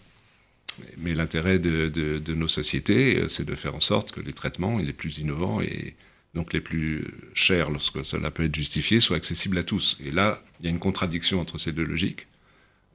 Mais 0.99 1.15
l'intérêt 1.15 1.59
de, 1.59 1.89
de, 1.89 2.35
nos 2.35 2.49
sociétés, 2.49 3.25
c'est 3.29 3.45
de 3.45 3.55
faire 3.55 3.75
en 3.75 3.81
sorte 3.81 4.13
que 4.13 4.21
les 4.21 4.33
traitements 4.33 4.79
les 4.79 4.93
plus 4.93 5.19
innovants 5.19 5.61
et 5.61 5.95
donc 6.35 6.53
les 6.53 6.61
plus 6.61 7.07
chers, 7.33 7.71
lorsque 7.71 8.05
cela 8.05 8.31
peut 8.31 8.45
être 8.45 8.55
justifié, 8.55 9.01
soient 9.01 9.17
accessibles 9.17 9.57
à 9.59 9.63
tous. 9.63 9.99
Et 10.05 10.11
là, 10.11 10.43
il 10.61 10.67
y 10.67 10.69
a 10.69 10.71
une 10.71 10.79
contradiction 10.79 11.41
entre 11.41 11.59
ces 11.59 11.73
deux 11.73 11.85
logiques. 11.85 12.27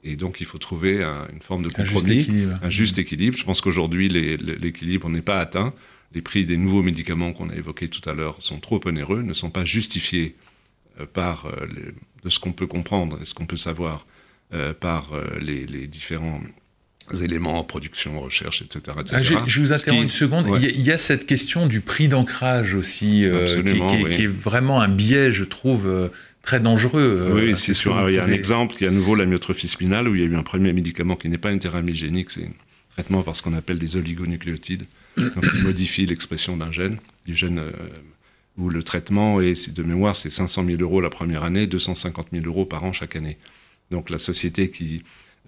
Et 0.03 0.15
donc, 0.15 0.41
il 0.41 0.45
faut 0.45 0.57
trouver 0.57 1.03
une 1.03 1.41
forme 1.41 1.63
de 1.63 1.69
compromis, 1.69 2.27
un 2.61 2.69
juste 2.69 2.97
équilibre. 2.97 3.37
Je 3.37 3.43
pense 3.43 3.61
qu'aujourd'hui, 3.61 4.09
l'équilibre 4.09 5.09
n'est 5.09 5.21
pas 5.21 5.39
atteint. 5.39 5.73
Les 6.13 6.21
prix 6.21 6.45
des 6.45 6.57
nouveaux 6.57 6.83
médicaments 6.83 7.33
qu'on 7.33 7.49
a 7.49 7.55
évoqués 7.55 7.87
tout 7.87 8.07
à 8.09 8.13
l'heure 8.13 8.41
sont 8.41 8.59
trop 8.59 8.81
onéreux, 8.85 9.21
ne 9.21 9.33
sont 9.33 9.49
pas 9.49 9.63
justifiés 9.63 10.35
euh, 10.99 11.05
par 11.05 11.45
euh, 11.45 11.67
de 12.23 12.29
ce 12.29 12.39
qu'on 12.39 12.51
peut 12.51 12.67
comprendre 12.67 13.19
et 13.21 13.25
ce 13.25 13.33
qu'on 13.33 13.45
peut 13.45 13.57
savoir 13.57 14.05
euh, 14.53 14.73
par 14.73 15.11
les, 15.39 15.87
différents 15.87 16.41
éléments, 17.21 17.63
production, 17.63 18.19
recherche, 18.19 18.61
etc. 18.61 18.97
Ah, 19.11 19.21
je 19.21 19.61
vous 19.61 19.73
interromps 19.73 20.03
une 20.03 20.07
seconde. 20.07 20.47
Il, 20.61 20.81
y 20.81 20.91
a, 20.91 20.97
cette 20.97 21.25
question 21.25 21.67
du 21.67 21.81
prix 21.81 22.07
d'ancrage 22.07 22.75
aussi, 22.75 23.25
qui, 23.65 24.11
qui, 24.11 24.23
est 24.23 24.27
vraiment 24.27 24.81
un 24.81 24.87
biais, 24.87 25.31
je 25.31 25.43
trouve, 25.43 26.09
très 26.41 26.59
dangereux. 26.59 27.19
Euh, 27.21 27.33
oui, 27.33 27.55
c'est 27.55 27.73
sûr. 27.73 28.09
il 28.09 28.15
y 28.15 28.19
a 28.19 28.25
un 28.25 28.31
exemple 28.31 28.75
qui 28.75 28.85
est 28.85 28.87
à 28.87 28.91
nouveau 28.91 29.15
la 29.15 29.25
myotrophie 29.25 29.67
spinale, 29.67 30.07
où 30.07 30.15
il 30.15 30.21
y 30.21 30.23
a 30.23 30.27
eu 30.27 30.35
un 30.35 30.43
premier 30.43 30.73
médicament 30.73 31.15
qui 31.15 31.29
n'est 31.29 31.37
pas 31.37 31.51
une 31.51 31.59
thérapie 31.59 31.95
génique, 31.95 32.31
c'est 32.31 32.45
un 32.45 32.51
traitement 32.93 33.23
par 33.23 33.35
ce 33.35 33.41
qu'on 33.41 33.53
appelle 33.53 33.79
des 33.79 33.95
oligonucléotides, 33.95 34.85
qui 35.17 35.57
modifie 35.63 36.05
l'expression 36.05 36.57
d'un 36.57 36.71
gène, 36.71 36.97
du 37.25 37.35
gène 37.35 37.59
euh, 37.59 37.71
où 38.57 38.69
le 38.69 38.83
traitement 38.83 39.41
est, 39.41 39.69
de 39.69 39.83
mémoire, 39.83 40.15
c'est 40.15 40.29
500 40.29 40.65
000 40.65 40.81
euros 40.81 41.01
la 41.01 41.09
première 41.09 41.43
année, 41.43 41.67
250 41.67 42.27
000 42.33 42.45
euros 42.45 42.65
par 42.65 42.83
an 42.83 42.91
chaque 42.91 43.15
année. 43.15 43.37
Donc 43.91 44.09
la 44.09 44.17
société 44.17 44.69
qui 44.69 44.97
euh, 44.97 44.99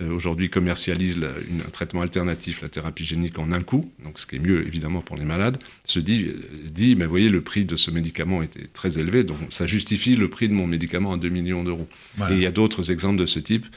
aujourd'hui 0.02 0.50
commercialise 0.50 1.20
un 1.24 1.70
traitement 1.70 2.02
alternatif, 2.02 2.62
la 2.62 2.70
thérapie 2.70 3.06
génique, 3.06 3.38
en 3.38 3.52
un 3.52 3.62
coup, 3.62 3.92
donc 4.04 4.18
ce 4.18 4.26
qui 4.26 4.38
est 4.38 4.40
mieux 4.40 4.66
évidemment 4.66 5.02
pour 5.02 5.18
les 5.18 5.26
malades, 5.26 5.58
se 5.86 6.00
dit, 6.00 6.26
euh, 6.26 6.42
dit 6.70 6.96
mais 6.96 7.06
voyez, 7.06 7.30
le 7.30 7.42
prix 7.42 7.66
de 7.66 7.76
ce 7.76 7.92
médicament 7.92 8.42
était 8.42 8.68
très 8.74 8.98
élevé, 8.98 9.24
donc 9.24 9.38
ça 9.52 9.68
justifie 9.68 10.16
le 10.16 10.30
prix 10.30 10.50
de 10.50 10.54
mon 10.54 10.66
médicament 10.66 11.14
à 11.14 11.18
2 11.18 11.30
millions 11.30 11.64
d'euros. 11.64 11.88
Et 12.30 12.34
il 12.34 12.42
y 12.42 12.48
a 12.48 12.52
d'autres 12.52 12.92
exemples 12.92 13.20
de 13.20 13.28
ce 13.28 13.40
type 13.40 13.68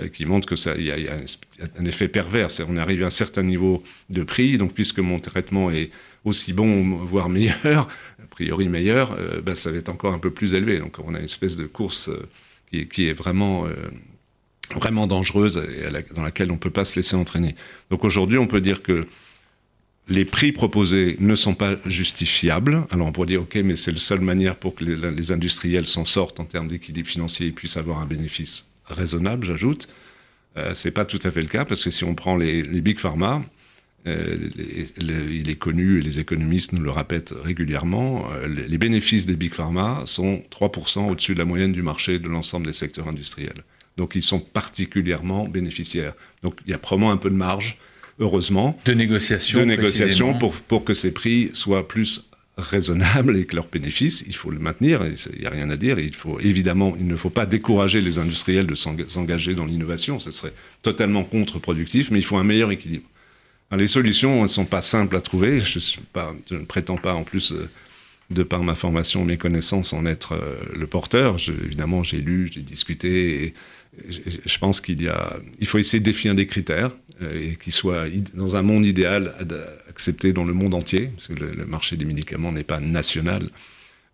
euh, 0.00 0.08
qui 0.08 0.26
montrent 0.26 0.46
que 0.46 0.56
ça, 0.56 0.76
il 0.76 0.84
y, 0.84 0.90
a, 0.90 1.16
un 1.78 1.84
effet 1.86 2.08
pervers. 2.08 2.48
On 2.68 2.76
arrive 2.76 3.02
à 3.02 3.06
un 3.06 3.10
certain 3.10 3.42
niveau 3.42 3.82
de 4.10 4.22
prix, 4.22 4.58
donc 4.58 4.74
puisque 4.74 4.98
mon 4.98 5.20
traitement 5.20 5.70
est 5.70 5.90
aussi 6.24 6.52
bon, 6.52 6.96
voire 6.96 7.30
meilleur, 7.30 7.88
a 8.22 8.26
priori 8.30 8.68
meilleur, 8.68 9.16
ben, 9.42 9.54
ça 9.54 9.70
va 9.70 9.78
être 9.78 9.88
encore 9.88 10.12
un 10.12 10.18
peu 10.18 10.30
plus 10.30 10.54
élevé. 10.54 10.78
Donc 10.78 10.98
on 11.02 11.14
a 11.14 11.18
une 11.18 11.24
espèce 11.24 11.56
de 11.56 11.66
course 11.66 12.10
qui, 12.70 12.86
qui, 12.86 13.08
est 13.08 13.12
vraiment 13.12 13.66
vraiment 14.74 15.06
dangereuse 15.06 15.58
et 15.58 16.14
dans 16.14 16.22
laquelle 16.22 16.50
on 16.50 16.54
ne 16.54 16.58
peut 16.58 16.70
pas 16.70 16.84
se 16.84 16.96
laisser 16.96 17.16
entraîner. 17.16 17.54
Donc 17.90 18.04
aujourd'hui, 18.04 18.38
on 18.38 18.46
peut 18.46 18.60
dire 18.60 18.82
que 18.82 19.06
les 20.08 20.24
prix 20.24 20.52
proposés 20.52 21.16
ne 21.20 21.34
sont 21.34 21.54
pas 21.54 21.76
justifiables. 21.86 22.86
Alors 22.90 23.06
on 23.06 23.12
pourrait 23.12 23.26
dire, 23.26 23.42
OK, 23.42 23.54
mais 23.56 23.76
c'est 23.76 23.92
la 23.92 23.98
seule 23.98 24.20
manière 24.20 24.56
pour 24.56 24.74
que 24.74 24.84
les, 24.84 25.32
industriels 25.32 25.86
s'en 25.86 26.04
sortent 26.04 26.40
en 26.40 26.44
termes 26.44 26.68
d'équilibre 26.68 27.08
financier 27.08 27.48
et 27.48 27.52
puissent 27.52 27.76
avoir 27.76 28.00
un 28.00 28.06
bénéfice 28.06 28.66
raisonnable, 28.86 29.44
j'ajoute. 29.44 29.88
Euh, 30.56 30.74
Ce 30.74 30.88
n'est 30.88 30.92
pas 30.92 31.04
tout 31.04 31.20
à 31.22 31.30
fait 31.30 31.40
le 31.40 31.48
cas, 31.48 31.64
parce 31.64 31.82
que 31.82 31.90
si 31.90 32.04
on 32.04 32.14
prend 32.14 32.36
les, 32.36 32.62
big 32.62 32.98
pharma, 32.98 33.42
euh, 34.06 34.50
il 34.98 35.48
est 35.48 35.56
connu, 35.56 35.98
et 35.98 36.02
les 36.02 36.18
économistes 36.18 36.72
nous 36.72 36.82
le 36.82 36.90
répètent 36.90 37.34
régulièrement, 37.42 38.28
euh, 38.32 38.48
les 38.48 38.78
bénéfices 38.78 39.26
des 39.26 39.36
big 39.36 39.54
pharma 39.54 40.02
sont 40.04 40.42
3% 40.50 41.08
au-dessus 41.08 41.34
de 41.34 41.38
la 41.38 41.44
moyenne 41.44 41.72
du 41.72 41.82
marché 41.82 42.18
de 42.18 42.28
l'ensemble 42.28 42.66
des 42.66 42.72
secteurs 42.72 43.08
industriels. 43.08 43.62
Donc 43.96 44.14
ils 44.14 44.22
sont 44.22 44.40
particulièrement 44.40 45.44
bénéficiaires. 45.46 46.14
Donc 46.42 46.58
il 46.66 46.70
y 46.70 46.74
a 46.74 46.78
probablement 46.78 47.12
un 47.12 47.16
peu 47.16 47.30
de 47.30 47.34
marge, 47.34 47.78
heureusement. 48.18 48.78
De 48.84 48.94
négociation. 48.94 49.60
De 49.60 49.64
négociation 49.64 50.38
pour, 50.38 50.54
pour 50.54 50.84
que 50.84 50.94
ces 50.94 51.12
prix 51.12 51.50
soient 51.54 51.86
plus 51.86 52.28
raisonnables 52.58 53.36
et 53.36 53.46
que 53.46 53.56
leurs 53.56 53.68
bénéfices, 53.68 54.24
il 54.26 54.34
faut 54.34 54.50
le 54.50 54.58
maintenir, 54.58 55.00
il 55.04 55.40
n'y 55.40 55.46
a 55.46 55.50
rien 55.50 55.70
à 55.70 55.76
dire. 55.76 55.98
Il 55.98 56.14
faut 56.14 56.38
évidemment, 56.40 56.94
il 56.98 57.06
ne 57.06 57.16
faut 57.16 57.30
pas 57.30 57.46
décourager 57.46 58.00
les 58.00 58.18
industriels 58.18 58.66
de 58.66 58.74
s'engager 58.74 59.54
dans 59.54 59.64
l'innovation, 59.64 60.18
ce 60.18 60.30
serait 60.30 60.52
totalement 60.82 61.24
contre-productif, 61.24 62.10
mais 62.10 62.18
il 62.18 62.24
faut 62.24 62.36
un 62.36 62.44
meilleur 62.44 62.70
équilibre. 62.70 63.08
les 63.76 63.86
solutions 63.86 64.42
ne 64.42 64.48
sont 64.48 64.66
pas 64.66 64.82
simples 64.82 65.16
à 65.16 65.20
trouver, 65.20 65.60
je, 65.60 65.78
pas, 66.12 66.34
je, 66.50 66.56
ne 66.56 66.64
prétends 66.64 66.98
pas 66.98 67.14
en 67.14 67.24
plus 67.24 67.52
euh, 67.52 67.70
de 68.30 68.42
par 68.42 68.62
ma 68.62 68.74
formation, 68.74 69.24
mes 69.24 69.38
connaissances, 69.38 69.94
en 69.94 70.04
être 70.04 70.32
euh, 70.32 70.56
le 70.74 70.86
porteur. 70.86 71.36
évidemment, 71.48 72.02
j'ai 72.02 72.18
lu, 72.18 72.50
j'ai 72.52 72.60
discuté, 72.60 73.44
et 73.44 73.54
je 74.08 74.58
pense 74.58 74.80
qu'il 74.80 75.02
y 75.02 75.08
a, 75.08 75.36
il 75.58 75.66
faut 75.66 75.78
essayer 75.78 76.00
de 76.00 76.04
définir 76.04 76.34
des 76.34 76.46
critères 76.46 76.90
euh, 77.20 77.52
et 77.52 77.56
qui 77.56 77.70
soient, 77.70 78.06
dans 78.34 78.56
un 78.56 78.62
monde 78.62 78.86
idéal, 78.86 79.34
acceptés 79.88 80.32
dans 80.32 80.44
le 80.44 80.54
monde 80.54 80.74
entier, 80.74 81.10
parce 81.14 81.28
que 81.28 81.34
le, 81.34 81.66
marché 81.66 81.96
des 81.96 82.04
médicaments 82.04 82.52
n'est 82.52 82.64
pas 82.64 82.80
national. 82.80 83.50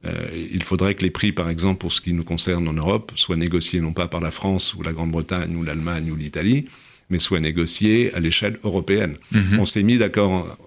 Euh, 0.04 0.48
il 0.52 0.62
faudrait 0.62 0.94
que 0.94 1.02
les 1.02 1.10
prix, 1.10 1.32
par 1.32 1.48
exemple, 1.48 1.78
pour 1.78 1.92
ce 1.92 2.00
qui 2.00 2.12
nous 2.12 2.24
concerne 2.24 2.66
en 2.68 2.72
Europe, 2.72 3.12
soient 3.14 3.36
négociés 3.36 3.80
non 3.80 3.92
pas 3.92 4.08
par 4.08 4.20
la 4.20 4.30
France 4.30 4.74
ou 4.74 4.82
la 4.82 4.92
Grande-Bretagne 4.92 5.54
ou 5.56 5.62
l'Allemagne 5.62 6.10
ou 6.10 6.16
l'Italie, 6.16 6.66
mais 7.08 7.18
soient 7.18 7.40
négociés 7.40 8.12
à 8.14 8.20
l'échelle 8.20 8.58
européenne. 8.64 9.16
Mm-hmm. 9.32 9.58
On 9.58 9.64
s'est 9.64 9.82
mis 9.82 9.98
d'accord, 9.98 10.58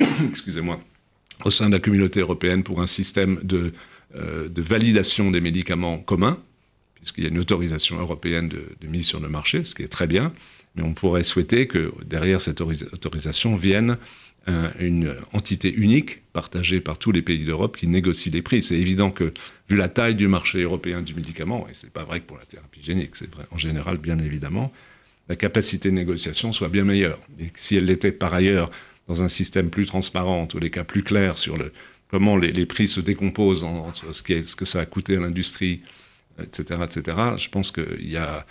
excusez-moi, 0.30 0.80
au 1.44 1.50
sein 1.50 1.68
de 1.68 1.74
la 1.74 1.80
communauté 1.80 2.20
européenne 2.20 2.62
pour 2.62 2.80
un 2.80 2.86
système 2.86 3.38
de, 3.42 3.72
euh, 4.14 4.48
de 4.48 4.62
validation 4.62 5.30
des 5.30 5.40
médicaments 5.40 5.98
communs, 5.98 6.38
puisqu'il 7.06 7.22
y 7.22 7.26
a 7.28 7.30
une 7.30 7.38
autorisation 7.38 8.00
européenne 8.00 8.48
de, 8.48 8.66
mise 8.88 9.06
sur 9.06 9.20
le 9.20 9.28
marché, 9.28 9.64
ce 9.64 9.76
qui 9.76 9.82
est 9.82 9.88
très 9.88 10.08
bien, 10.08 10.32
mais 10.74 10.82
on 10.82 10.92
pourrait 10.92 11.22
souhaiter 11.22 11.68
que 11.68 11.92
derrière 12.04 12.40
cette 12.40 12.60
autorisation 12.60 13.54
vienne 13.54 13.96
euh, 14.48 14.70
une 14.80 15.14
entité 15.32 15.72
unique, 15.72 16.22
partagée 16.32 16.80
par 16.80 16.98
tous 16.98 17.12
les 17.12 17.22
pays 17.22 17.44
d'Europe, 17.44 17.76
qui 17.76 17.86
négocie 17.86 18.30
les 18.30 18.42
prix. 18.42 18.60
C'est 18.60 18.74
évident 18.74 19.12
que, 19.12 19.32
vu 19.68 19.76
la 19.76 19.88
taille 19.88 20.16
du 20.16 20.26
marché 20.26 20.62
européen 20.62 21.00
du 21.00 21.14
médicament, 21.14 21.68
et 21.68 21.74
c'est 21.74 21.92
pas 21.92 22.02
vrai 22.02 22.18
que 22.20 22.26
pour 22.26 22.38
la 22.38 22.44
thérapie 22.44 22.82
génique, 22.82 23.14
c'est 23.14 23.32
vrai 23.32 23.44
en 23.52 23.58
général, 23.58 23.98
bien 23.98 24.18
évidemment, 24.18 24.72
la 25.28 25.36
capacité 25.36 25.90
de 25.90 25.94
négociation 25.94 26.50
soit 26.50 26.68
bien 26.68 26.84
meilleure. 26.84 27.20
Et 27.38 27.52
si 27.54 27.76
elle 27.76 27.84
l'était 27.84 28.12
par 28.12 28.34
ailleurs 28.34 28.70
dans 29.06 29.22
un 29.22 29.28
système 29.28 29.70
plus 29.70 29.86
transparent, 29.86 30.42
en 30.42 30.46
tous 30.46 30.58
les 30.58 30.70
cas 30.70 30.82
plus 30.82 31.04
clair 31.04 31.38
sur 31.38 31.56
comment 32.08 32.36
les, 32.36 32.66
prix 32.66 32.88
se 32.88 33.00
décomposent 33.00 33.62
entre 33.62 34.12
ce, 34.12 34.24
qui 34.24 34.42
ce 34.42 34.56
que 34.56 34.64
ça 34.64 34.80
a 34.80 34.86
coûté 34.86 35.16
à 35.16 35.20
l'industrie, 35.20 35.82
etc., 36.42 36.80
etc., 36.84 37.18
je 37.36 37.48
pense 37.48 37.70
qu'il 37.70 38.10
y 38.10 38.16
a, 38.16 38.46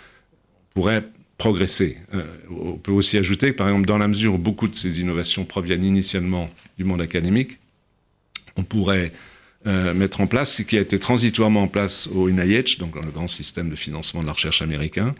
pourrait 0.74 1.04
progresser. 1.38 1.98
on 2.50 2.72
peut 2.72 2.92
aussi 2.92 3.18
ajouter 3.18 3.52
que, 3.52 3.56
par 3.56 3.68
exemple, 3.68 3.86
dans 3.86 3.98
la 3.98 4.08
mesure 4.08 4.34
où 4.34 4.38
beaucoup 4.38 4.68
de 4.68 4.74
ces 4.74 5.00
innovations 5.00 5.44
proviennent 5.44 5.84
initialement 5.84 6.50
du 6.78 6.84
monde 6.84 7.02
académique, 7.02 7.58
on 8.56 8.62
pourrait 8.62 9.12
mettre 9.66 10.20
en 10.20 10.26
place 10.26 10.56
ce 10.56 10.62
qui 10.62 10.78
a 10.78 10.80
été 10.80 10.98
transitoirement 10.98 11.64
en 11.64 11.68
place 11.68 12.08
au 12.08 12.30
NIH, 12.30 12.78
donc 12.78 12.94
dans 12.94 13.02
le 13.02 13.10
grand 13.10 13.26
système 13.26 13.68
de 13.68 13.76
financement 13.76 14.22
de 14.22 14.26
la 14.26 14.32
recherche 14.32 14.62
américain, 14.62 15.14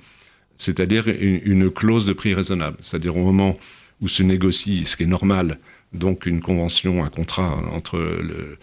c'est-à-dire 0.56 1.08
une, 1.08 1.70
clause 1.70 2.06
de 2.06 2.12
prix 2.12 2.34
raisonnable. 2.34 2.76
C'est-à-dire 2.80 3.16
au 3.16 3.24
moment 3.24 3.58
où 4.00 4.08
se 4.08 4.22
négocie, 4.22 4.84
ce 4.86 4.96
qui 4.96 5.02
est 5.02 5.06
normal, 5.06 5.58
donc 5.92 6.26
une 6.26 6.40
convention, 6.40 7.04
un 7.04 7.10
contrat 7.10 7.56
entre 7.72 7.98
le, 7.98 8.58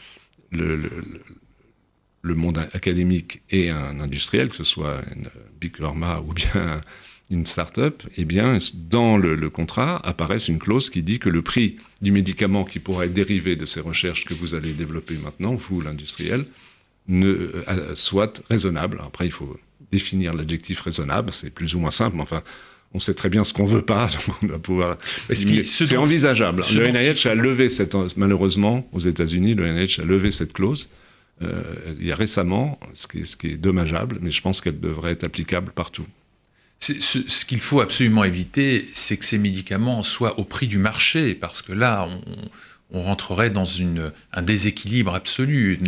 monde 2.24 2.58
académique 2.74 3.42
et 3.50 3.70
un 3.70 4.00
industriel, 4.00 4.50
que 4.50 4.56
ce 4.56 4.64
soit 4.64 5.02
une 5.16 5.28
Big 5.60 5.76
Pharma 5.78 6.22
ou 6.22 6.34
bien 6.34 6.82
une 7.30 7.46
start-up, 7.46 8.04
eh 8.18 8.26
bien, 8.26 8.58
dans 8.74 9.18
le, 9.18 9.50
contrat 9.50 9.98
apparaît 10.06 10.38
une 10.38 10.60
clause 10.60 10.90
qui 10.90 11.04
dit 11.04 11.20
que 11.20 11.30
le 11.30 11.42
prix 11.42 11.78
du 12.02 12.12
médicament 12.12 12.64
qui 12.64 12.80
pourrait 12.80 13.08
être 13.08 13.14
dérivé 13.14 13.56
de 13.56 13.66
ces 13.66 13.80
recherches 13.80 14.26
que 14.26 14.34
vous 14.34 14.56
allez 14.56 14.74
développer 14.74 15.16
maintenant, 15.16 15.56
vous, 15.56 15.82
l'industriel, 15.82 16.46
ne, 17.08 17.28
euh, 17.28 17.96
soit 17.96 18.44
raisonnable. 18.50 19.02
Après, 19.06 19.26
il 19.26 19.32
faut 19.32 19.60
définir 19.92 20.34
l'adjectif 20.34 20.82
raisonnable, 20.82 21.34
c'est 21.34 21.54
plus 21.54 21.76
ou 21.76 21.80
moins 21.80 21.92
simple, 21.92 22.16
mais 22.16 22.24
enfin, 22.24 22.44
on 22.94 23.00
sait 23.00 23.14
très 23.14 23.30
bien 23.30 23.44
ce 23.44 23.54
qu'on 23.54 23.66
veut 23.66 23.82
pas, 23.82 24.10
on 24.44 24.48
va 24.48 24.60
pouvoir. 24.60 24.98
C'est 25.34 25.98
envisageable. 25.98 26.64
Le 26.76 26.88
NIH 26.90 27.28
a 27.28 27.36
levé 27.36 27.70
cette, 27.70 27.96
malheureusement, 28.18 28.88
aux 28.92 29.00
États-Unis, 29.00 29.56
le 29.56 29.72
NIH 29.72 30.02
a 30.02 30.06
levé 30.06 30.32
cette 30.32 30.54
clause. 30.54 30.90
Euh, 31.41 31.96
il 32.00 32.06
y 32.06 32.12
a 32.12 32.15
récemment, 32.15 32.80
ce 32.93 33.08
qui, 33.08 33.19
est, 33.19 33.26
ce 33.26 33.36
qui 33.36 33.48
est 33.48 33.58
dommageable, 33.58 34.19
mais 34.22 34.30
je 34.30 34.41
pense 34.41 34.62
qu'elle 34.62 34.80
devrait 34.80 35.12
être 35.12 35.24
applicable 35.24 35.72
partout. 35.72 36.06
Ce, 36.80 36.93
ce 37.00 37.46
qu'il 37.46 37.62
faut 37.62 37.82
absolument 37.82 38.24
éviter, 38.24 38.86
c'est 38.93 39.17
que 39.17 39.26
ces 39.26 39.38
médicaments 39.38 40.04
soient 40.04 40.38
au 40.38 40.43
prix 40.43 40.67
du 40.67 40.78
marché, 40.78 41.34
parce 41.34 41.62
que 41.62 41.72
là, 41.72 42.08
on, 42.10 42.22
on 42.93 43.02
rentrerait 43.02 43.50
dans 43.50 43.65
une, 43.65 44.12
un 44.32 44.41
déséquilibre 44.43 45.13
absolu, 45.15 45.80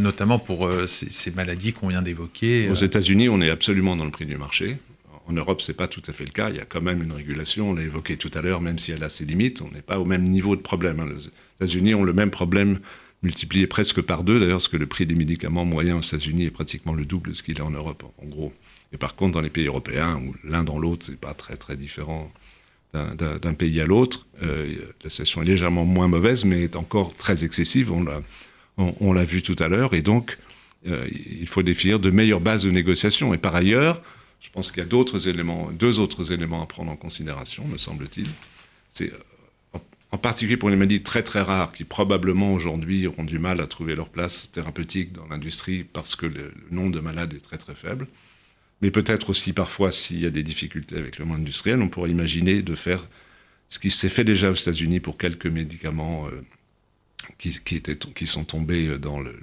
notamment 0.00 0.38
pour 0.38 0.66
euh, 0.66 0.86
ces, 0.86 1.30
maladies 1.32 1.74
qu'on 1.74 1.88
vient 1.88 2.02
d'évoquer. 2.02 2.70
Aux 2.70 2.74
États-Unis, 2.74 3.28
on 3.28 3.40
est 3.42 3.50
absolument 3.50 3.96
dans 3.96 4.06
le 4.06 4.10
prix 4.10 4.26
du 4.26 4.36
marché. 4.36 4.78
En 5.26 5.32
Europe, 5.32 5.60
ce 5.60 5.70
n'est 5.70 5.76
pas 5.76 5.88
tout 5.88 6.02
à 6.08 6.12
fait 6.12 6.24
le 6.24 6.30
cas. 6.30 6.50
Il 6.50 6.56
y 6.56 6.60
a 6.60 6.64
quand 6.64 6.82
même 6.82 7.02
une 7.02 7.12
régulation, 7.12 7.70
on 7.70 7.74
l'a 7.74 7.82
évoqué 7.82 8.16
tout 8.16 8.30
à 8.34 8.40
l'heure, 8.40 8.60
même 8.60 8.78
si 8.78 8.92
elle 8.92 9.04
a 9.04 9.08
ses 9.08 9.24
limites. 9.24 9.62
On 9.62 9.70
n'est 9.70 9.82
pas 9.82 9.98
au 9.98 10.04
même 10.04 10.22
niveau 10.22 10.56
de 10.56 10.60
problème. 10.62 11.00
Hein. 11.00 11.08
Les 11.14 11.26
États-Unis 11.56 11.94
ont 11.94 12.02
le 12.02 12.12
même 12.12 12.30
problème 12.30 12.78
multiplié 13.24 13.66
presque 13.66 14.00
par 14.00 14.22
deux, 14.22 14.38
d'ailleurs, 14.38 14.58
parce 14.58 14.68
que 14.68 14.76
le 14.76 14.86
prix 14.86 15.06
des 15.06 15.16
médicaments 15.16 15.64
moyens 15.64 15.98
aux 15.98 16.02
États-Unis 16.16 16.44
est 16.44 16.50
pratiquement 16.50 16.92
le 16.92 17.04
double 17.04 17.30
de 17.30 17.34
ce 17.34 17.42
qu'il 17.42 17.58
est 17.58 17.62
en 17.62 17.70
Europe, 17.70 18.04
en 18.22 18.26
gros. 18.26 18.52
Et 18.92 18.96
par 18.96 19.16
contre, 19.16 19.32
dans 19.32 19.40
les 19.40 19.50
pays 19.50 19.66
européens, 19.66 20.16
où 20.16 20.34
l'un 20.44 20.62
dans 20.62 20.78
l'autre, 20.78 21.06
c'est 21.06 21.18
pas 21.18 21.34
très 21.34 21.56
très 21.56 21.76
différent 21.76 22.30
d'un 22.92 23.54
pays 23.54 23.80
à 23.80 23.86
l'autre. 23.86 24.28
Euh, 24.44 24.72
la 25.02 25.10
situation 25.10 25.42
est 25.42 25.46
légèrement 25.46 25.84
moins 25.84 26.06
mauvaise, 26.06 26.44
mais 26.44 26.62
est 26.62 26.76
encore 26.76 27.12
très 27.12 27.44
excessive. 27.44 27.90
On 27.90 28.04
l'a 28.04 28.22
on, 28.76 29.12
l'a 29.12 29.24
vu 29.24 29.42
tout 29.42 29.56
à 29.58 29.68
l'heure. 29.68 29.94
Et 29.94 30.02
donc, 30.02 30.38
euh, 30.86 31.08
il 31.12 31.46
faut 31.48 31.62
définir 31.62 31.98
de 31.98 32.10
meilleures 32.10 32.40
bases 32.40 32.64
de 32.64 32.70
négociation. 32.70 33.34
Et 33.34 33.38
par 33.38 33.54
ailleurs, 33.54 34.00
je 34.40 34.50
pense 34.50 34.70
qu'il 34.70 34.82
y 34.82 34.86
a 34.86 34.88
d'autres 34.88 35.28
éléments, 35.28 35.70
deux 35.72 35.98
autres 35.98 36.32
éléments 36.32 36.62
à 36.62 36.66
prendre 36.66 36.90
en 36.90 36.96
considération, 36.96 37.64
me 37.66 37.78
semble-t-il. 37.78 38.28
C'est 38.90 39.12
en 40.14 40.18
particulier 40.18 40.56
pour 40.56 40.70
les 40.70 40.76
maladies 40.76 41.02
très 41.02 41.24
très 41.24 41.40
rares 41.40 41.72
qui 41.72 41.82
probablement 41.82 42.54
aujourd'hui 42.54 43.04
auront 43.08 43.24
du 43.24 43.40
mal 43.40 43.60
à 43.60 43.66
trouver 43.66 43.96
leur 43.96 44.08
place 44.08 44.48
thérapeutique 44.52 45.12
dans 45.12 45.26
l'industrie 45.26 45.82
parce 45.82 46.14
que 46.14 46.26
le 46.26 46.54
nombre 46.70 46.92
de 46.92 47.00
malades 47.00 47.34
est 47.34 47.40
très 47.40 47.58
très 47.58 47.74
faible. 47.74 48.06
Mais 48.80 48.92
peut-être 48.92 49.30
aussi 49.30 49.52
parfois 49.52 49.90
s'il 49.90 50.20
y 50.20 50.26
a 50.26 50.30
des 50.30 50.44
difficultés 50.44 50.96
avec 50.96 51.18
le 51.18 51.24
monde 51.24 51.40
industriel, 51.40 51.82
on 51.82 51.88
pourrait 51.88 52.10
imaginer 52.10 52.62
de 52.62 52.76
faire 52.76 53.08
ce 53.68 53.80
qui 53.80 53.90
s'est 53.90 54.08
fait 54.08 54.22
déjà 54.22 54.52
aux 54.52 54.54
États-Unis 54.54 55.00
pour 55.00 55.18
quelques 55.18 55.48
médicaments 55.48 56.28
euh, 56.28 56.42
qui, 57.36 57.58
qui 58.14 58.26
sont 58.28 58.44
tombés 58.44 58.96
dans 58.98 59.18
le, 59.18 59.34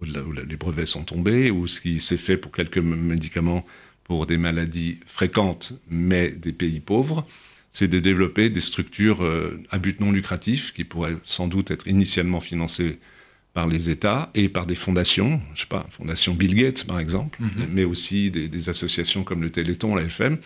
où 0.00 0.32
les 0.32 0.56
brevets 0.56 0.86
sont 0.86 1.04
tombés, 1.04 1.50
ou 1.50 1.66
ce 1.66 1.82
qui 1.82 2.00
s'est 2.00 2.16
fait 2.16 2.38
pour 2.38 2.50
quelques 2.50 2.78
médicaments 2.78 3.66
pour 4.04 4.24
des 4.24 4.38
maladies 4.38 5.00
fréquentes, 5.04 5.74
mais 5.90 6.30
des 6.30 6.54
pays 6.54 6.80
pauvres, 6.80 7.26
c'est 7.74 7.88
de 7.88 7.98
développer 7.98 8.50
des 8.50 8.60
structures 8.60 9.22
euh, 9.22 9.60
à 9.70 9.78
but 9.78 10.00
non 10.00 10.12
lucratif 10.12 10.72
qui 10.72 10.84
pourraient 10.84 11.16
sans 11.24 11.48
doute 11.48 11.72
être 11.72 11.88
initialement 11.88 12.40
financées 12.40 13.00
par 13.52 13.66
les 13.66 13.90
États 13.90 14.30
et 14.34 14.48
par 14.48 14.64
des 14.64 14.76
fondations, 14.76 15.40
je 15.54 15.62
sais 15.62 15.66
pas, 15.66 15.84
Fondation 15.90 16.34
Bill 16.34 16.54
Gates 16.54 16.84
par 16.84 17.00
exemple, 17.00 17.42
mhm. 17.42 17.68
mais 17.70 17.84
aussi 17.84 18.30
des, 18.30 18.68
associations 18.68 19.24
comme 19.24 19.42
le 19.42 19.50
Téléthon, 19.50 19.94
la 19.96 20.04
FM. 20.04 20.38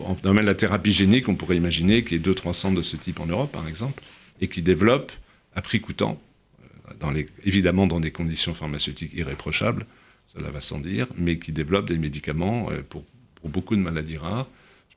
En 0.00 0.14
domaine 0.22 0.44
de 0.44 0.48
la 0.48 0.54
thérapie 0.54 0.92
génique, 0.92 1.28
on 1.28 1.34
pourrait 1.34 1.56
imaginer 1.56 2.02
qu'il 2.02 2.12
y 2.12 2.16
ait 2.16 2.18
deux, 2.18 2.34
trois 2.34 2.54
centres 2.54 2.76
de 2.76 2.82
ce 2.82 2.96
type 2.96 3.18
en 3.18 3.26
Europe, 3.26 3.50
par 3.50 3.66
exemple, 3.66 4.02
et 4.40 4.48
qui 4.48 4.62
développent 4.62 5.12
à 5.54 5.62
prix 5.62 5.80
coûtant, 5.80 6.20
euh, 6.60 6.94
dans 7.00 7.10
les, 7.10 7.26
évidemment 7.44 7.86
dans 7.86 7.98
des 7.98 8.12
conditions 8.12 8.54
pharmaceutiques 8.54 9.12
irréprochables, 9.14 9.86
cela 10.26 10.50
va 10.50 10.60
sans 10.60 10.78
dire, 10.78 11.06
mais 11.16 11.38
qui 11.38 11.50
développent 11.50 11.88
des 11.88 11.98
médicaments 11.98 12.70
euh, 12.70 12.82
pour, 12.88 13.04
pour 13.36 13.50
beaucoup 13.50 13.74
de 13.74 13.80
maladies 13.80 14.18
rares. 14.18 14.48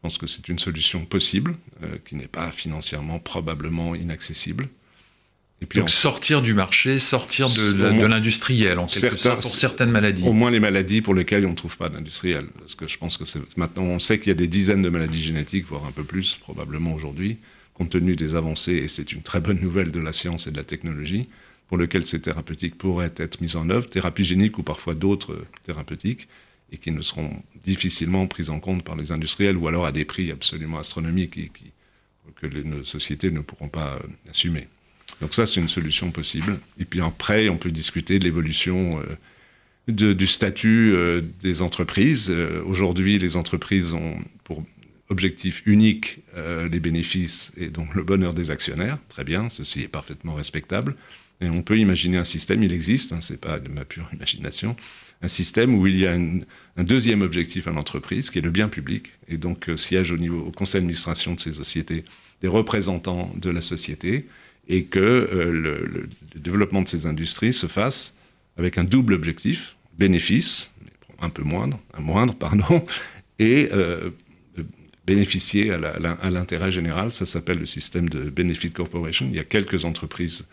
Je 0.04 0.10
pense 0.10 0.18
que 0.18 0.28
c'est 0.28 0.50
une 0.50 0.60
solution 0.60 1.06
possible, 1.06 1.56
euh, 1.82 1.96
qui 2.04 2.16
n'est 2.16 2.28
pas 2.28 2.52
financièrement 2.52 3.20
probablement 3.20 3.96
inaccessible. 3.96 4.68
Donc 5.76 5.89
sortir 5.89 6.42
du 6.42 6.54
marché, 6.54 7.00
sortir 7.00 7.48
de, 7.48 8.06
l'industriel 8.06 8.80
en 8.80 8.88
quelque 8.88 9.16
sorte 9.16 9.44
pour 9.44 9.56
certaines 9.56 9.92
maladies. 9.92 10.28
Au 10.28 10.34
moins 10.34 10.52
les 10.52 10.60
maladies 10.60 11.00
pour 11.00 11.13
lesquelles 11.13 11.46
on 11.46 11.52
ne 11.52 11.56
trouve 11.56 11.78
pas 11.78 11.88
d'industriel. 11.88 12.48
Parce 12.60 12.76
que 12.76 12.86
je 12.86 12.98
pense 12.98 13.16
que 13.16 13.24
maintenant 13.56 13.84
on 13.84 14.00
sait 14.00 14.20
qu'il 14.20 14.28
y 14.28 14.32
a 14.32 14.36
des 14.36 14.50
dizaines 14.50 14.82
de 14.82 14.89
maladies 14.89 15.24
génétiques, 15.24 15.68
voire 15.68 15.86
un 15.86 15.94
peu 15.94 16.04
plus 16.04 16.36
probablement 16.36 16.94
aujourd'hui, 16.94 17.38
compte 17.74 17.92
tenu 17.92 18.18
des 18.18 18.36
avancées, 18.36 18.74
et 18.74 18.89
c'est 18.89 19.13
une 19.13 19.22
très 19.22 19.39
bonne 19.39 19.62
nouvelle 19.62 19.94
de 19.94 20.02
la 20.02 20.12
science 20.12 20.48
et 20.48 20.52
de 20.52 20.58
la 20.58 20.66
technologie, 20.66 21.30
pour 21.70 21.78
lesquelles 21.78 22.06
ces 22.06 22.20
thérapeutiques 22.20 22.78
pourraient 22.78 23.13
être 23.16 23.39
mises 23.39 23.56
en 23.56 23.70
œuvre, 23.70 23.88
thérapies 23.88 24.26
géniques 24.26 24.58
ou 24.58 24.63
parfois 24.63 24.96
d'autres 24.96 25.46
thérapeutiques, 25.63 26.28
et 26.71 26.78
qui 26.78 26.91
ne 26.91 27.02
seront 27.02 27.32
difficilement 27.63 28.28
prises 28.28 28.49
en 28.49 28.60
compte 28.60 28.84
par 28.84 28.95
les 28.95 29.12
industriels, 29.12 29.58
ou 29.58 29.67
alors 29.67 29.86
à 29.86 29.91
des 29.91 30.06
prix 30.06 30.32
absolument 30.32 30.80
astronomiques 30.80 31.54
qui, 31.54 31.71
que 32.36 32.47
nos 32.47 32.84
sociétés 32.84 33.32
ne 33.32 33.41
pourront 33.41 33.69
pas 33.69 33.95
euh, 33.95 34.30
assumer. 34.30 34.67
Donc 35.21 35.34
ça, 35.34 35.45
c'est 35.45 35.60
une 35.60 35.69
solution 35.69 36.12
possible. 36.12 36.60
Et 36.80 36.86
puis 36.86 37.02
après, 37.02 37.49
on 37.49 37.58
peut 37.58 37.71
discuter 37.71 38.19
de 38.19 38.23
l'évolution 38.23 39.02
euh, 39.89 40.13
du 40.13 40.28
statut 40.28 40.93
euh, 40.93 41.21
des 41.41 41.62
entreprises. 41.62 42.32
Aujourd'hui, 42.65 43.19
les 43.19 43.38
entreprises 43.38 43.93
ont 43.93 44.17
pour 44.43 44.63
objectif 45.10 45.62
unique 45.65 46.21
les 46.36 46.80
bénéfices 46.80 47.52
et 47.56 47.67
donc 47.67 47.93
le 47.93 48.04
bonheur 48.04 48.34
des 48.34 48.49
actionnaires. 48.49 48.97
Très 49.10 49.23
bien, 49.23 49.49
ceci 49.49 49.82
est 49.82 49.88
parfaitement 49.88 50.34
respectable. 50.34 50.95
Et 51.41 51.49
on 51.49 51.62
peut 51.62 51.78
imaginer 51.78 52.17
un 52.17 52.23
système, 52.23 52.63
il 52.63 52.73
existe, 52.73 53.12
hein, 53.12 53.21
ce 53.21 53.34
n'est 53.34 53.39
pas 53.39 53.60
de 53.60 53.69
ma 53.69 53.86
pure 53.86 54.10
imagination, 54.13 54.76
un 55.24 55.28
système 55.30 55.74
où 55.74 55.88
il 55.88 55.98
y 55.98 56.06
a 56.06 56.14
un 56.14 56.84
deuxième 56.84 57.22
objectif 57.22 57.68
à 57.68 57.72
l'entreprise, 57.72 58.30
qui 58.30 58.40
est 58.40 58.42
le 58.42 58.52
bien 58.52 58.68
public, 58.68 59.14
et 59.30 59.38
donc 59.38 59.72
siège 59.78 60.12
au 60.12 60.18
niveau 60.18 60.42
au 60.42 60.52
conseil 60.52 60.82
d'administration 60.82 61.34
de 61.34 61.40
ces 61.40 61.54
sociétés 61.54 62.04
des 62.42 62.50
représentants 62.50 63.34
de 63.38 63.50
la 63.50 63.62
société, 63.62 64.28
et 64.68 64.84
que 64.84 65.00
euh, 65.00 65.52
le, 65.52 66.10
développement 66.36 66.82
de 66.82 66.88
ces 66.90 67.06
industries 67.06 67.54
se 67.54 67.68
fasse 67.68 68.16
avec 68.58 68.78
un 68.78 68.84
double 68.84 69.14
objectif, 69.14 69.78
bénéfice, 69.98 70.72
un 71.22 71.30
peu 71.30 71.44
moindre, 71.44 71.80
un 71.94 72.02
moindre, 72.02 72.36
pardon, 72.36 72.86
et 73.40 73.70
euh, 73.72 74.10
bénéficier 75.06 75.72
à 75.72 76.30
l'intérêt 76.30 76.72
général. 76.72 77.12
Ça 77.12 77.26
s'appelle 77.26 77.60
le 77.60 77.66
système 77.66 78.10
de 78.10 78.30
Benefit 78.30 78.72
Corporation. 78.72 79.28
Il 79.30 79.36
y 79.36 79.40
a 79.40 79.44
quelques 79.44 79.86
entreprises 79.86 80.46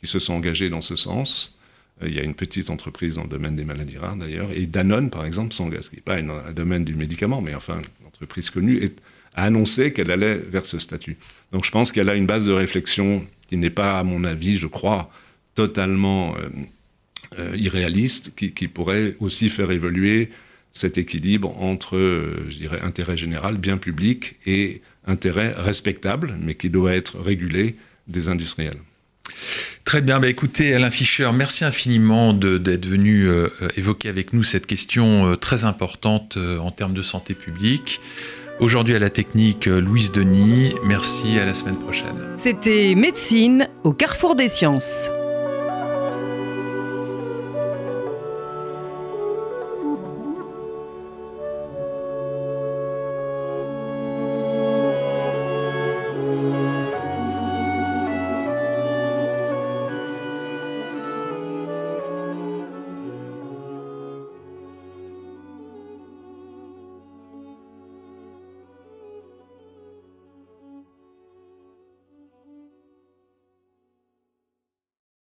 qui 0.00 0.06
se 0.06 0.18
sont 0.18 0.34
engagées 0.34 0.70
dans 0.70 0.80
ce 0.80 0.96
sens. 0.96 1.57
Euh, 2.02 2.08
il 2.08 2.14
y 2.14 2.18
a 2.18 2.22
une 2.22 2.34
petite 2.34 2.70
entreprise 2.70 3.16
dans 3.16 3.24
le 3.24 3.28
domaine 3.28 3.56
des 3.56 3.64
maladies 3.64 3.98
rares 3.98 4.16
d'ailleurs. 4.16 4.50
Et 4.52 4.66
Danone, 4.66 5.10
par 5.10 5.24
exemple, 5.24 5.54
s'engage, 5.54 5.84
ce 5.84 5.90
qui 5.90 5.96
n'est 5.96 6.02
pas 6.02 6.16
un 6.16 6.52
domaine 6.52 6.84
du 6.84 6.94
médicament, 6.94 7.40
mais 7.40 7.54
enfin 7.54 7.80
une 8.00 8.06
entreprise 8.06 8.50
connue, 8.50 8.88
a 9.34 9.44
annoncé 9.44 9.92
qu'elle 9.92 10.10
allait 10.10 10.36
vers 10.36 10.66
ce 10.66 10.78
statut. 10.78 11.16
Donc 11.52 11.64
je 11.64 11.70
pense 11.70 11.92
qu'elle 11.92 12.08
a 12.08 12.14
une 12.14 12.26
base 12.26 12.44
de 12.44 12.52
réflexion 12.52 13.26
qui 13.48 13.56
n'est 13.56 13.70
pas, 13.70 13.98
à 13.98 14.02
mon 14.02 14.24
avis, 14.24 14.58
je 14.58 14.66
crois, 14.66 15.10
totalement 15.54 16.36
euh, 16.36 16.48
euh, 17.38 17.56
irréaliste, 17.56 18.34
qui, 18.34 18.68
pourrait 18.68 19.16
aussi 19.20 19.48
faire 19.48 19.70
évoluer 19.70 20.30
cet 20.72 20.98
équilibre 20.98 21.56
entre, 21.60 21.98
je 22.48 22.56
dirais, 22.56 22.80
intérêt 22.82 23.16
général, 23.16 23.56
bien 23.56 23.78
public, 23.78 24.36
et 24.46 24.82
intérêt 25.06 25.52
respectable, 25.56 26.36
mais 26.40 26.54
qui 26.54 26.70
doit 26.70 26.94
être 26.94 27.18
régulé 27.18 27.76
des 28.06 28.28
industriels. 28.28 28.78
Très 29.84 30.00
bien, 30.00 30.20
bah 30.20 30.28
écoutez 30.28 30.74
Alain 30.74 30.90
Fischer, 30.90 31.30
merci 31.32 31.64
infiniment 31.64 32.32
d'être 32.34 32.86
venu 32.86 33.28
évoquer 33.76 34.08
avec 34.08 34.32
nous 34.32 34.42
cette 34.42 34.66
question 34.66 35.36
très 35.36 35.64
importante 35.64 36.36
en 36.36 36.70
termes 36.70 36.94
de 36.94 37.02
santé 37.02 37.34
publique. 37.34 38.00
Aujourd'hui 38.60 38.96
à 38.96 38.98
la 38.98 39.10
technique, 39.10 39.68
euh, 39.68 39.80
Louise 39.80 40.10
Denis. 40.10 40.74
Merci, 40.84 41.38
à 41.38 41.46
la 41.46 41.54
semaine 41.54 41.78
prochaine. 41.78 42.34
C'était 42.36 42.94
Médecine 42.96 43.68
au 43.84 43.92
carrefour 43.92 44.34
des 44.34 44.48
sciences. 44.48 45.10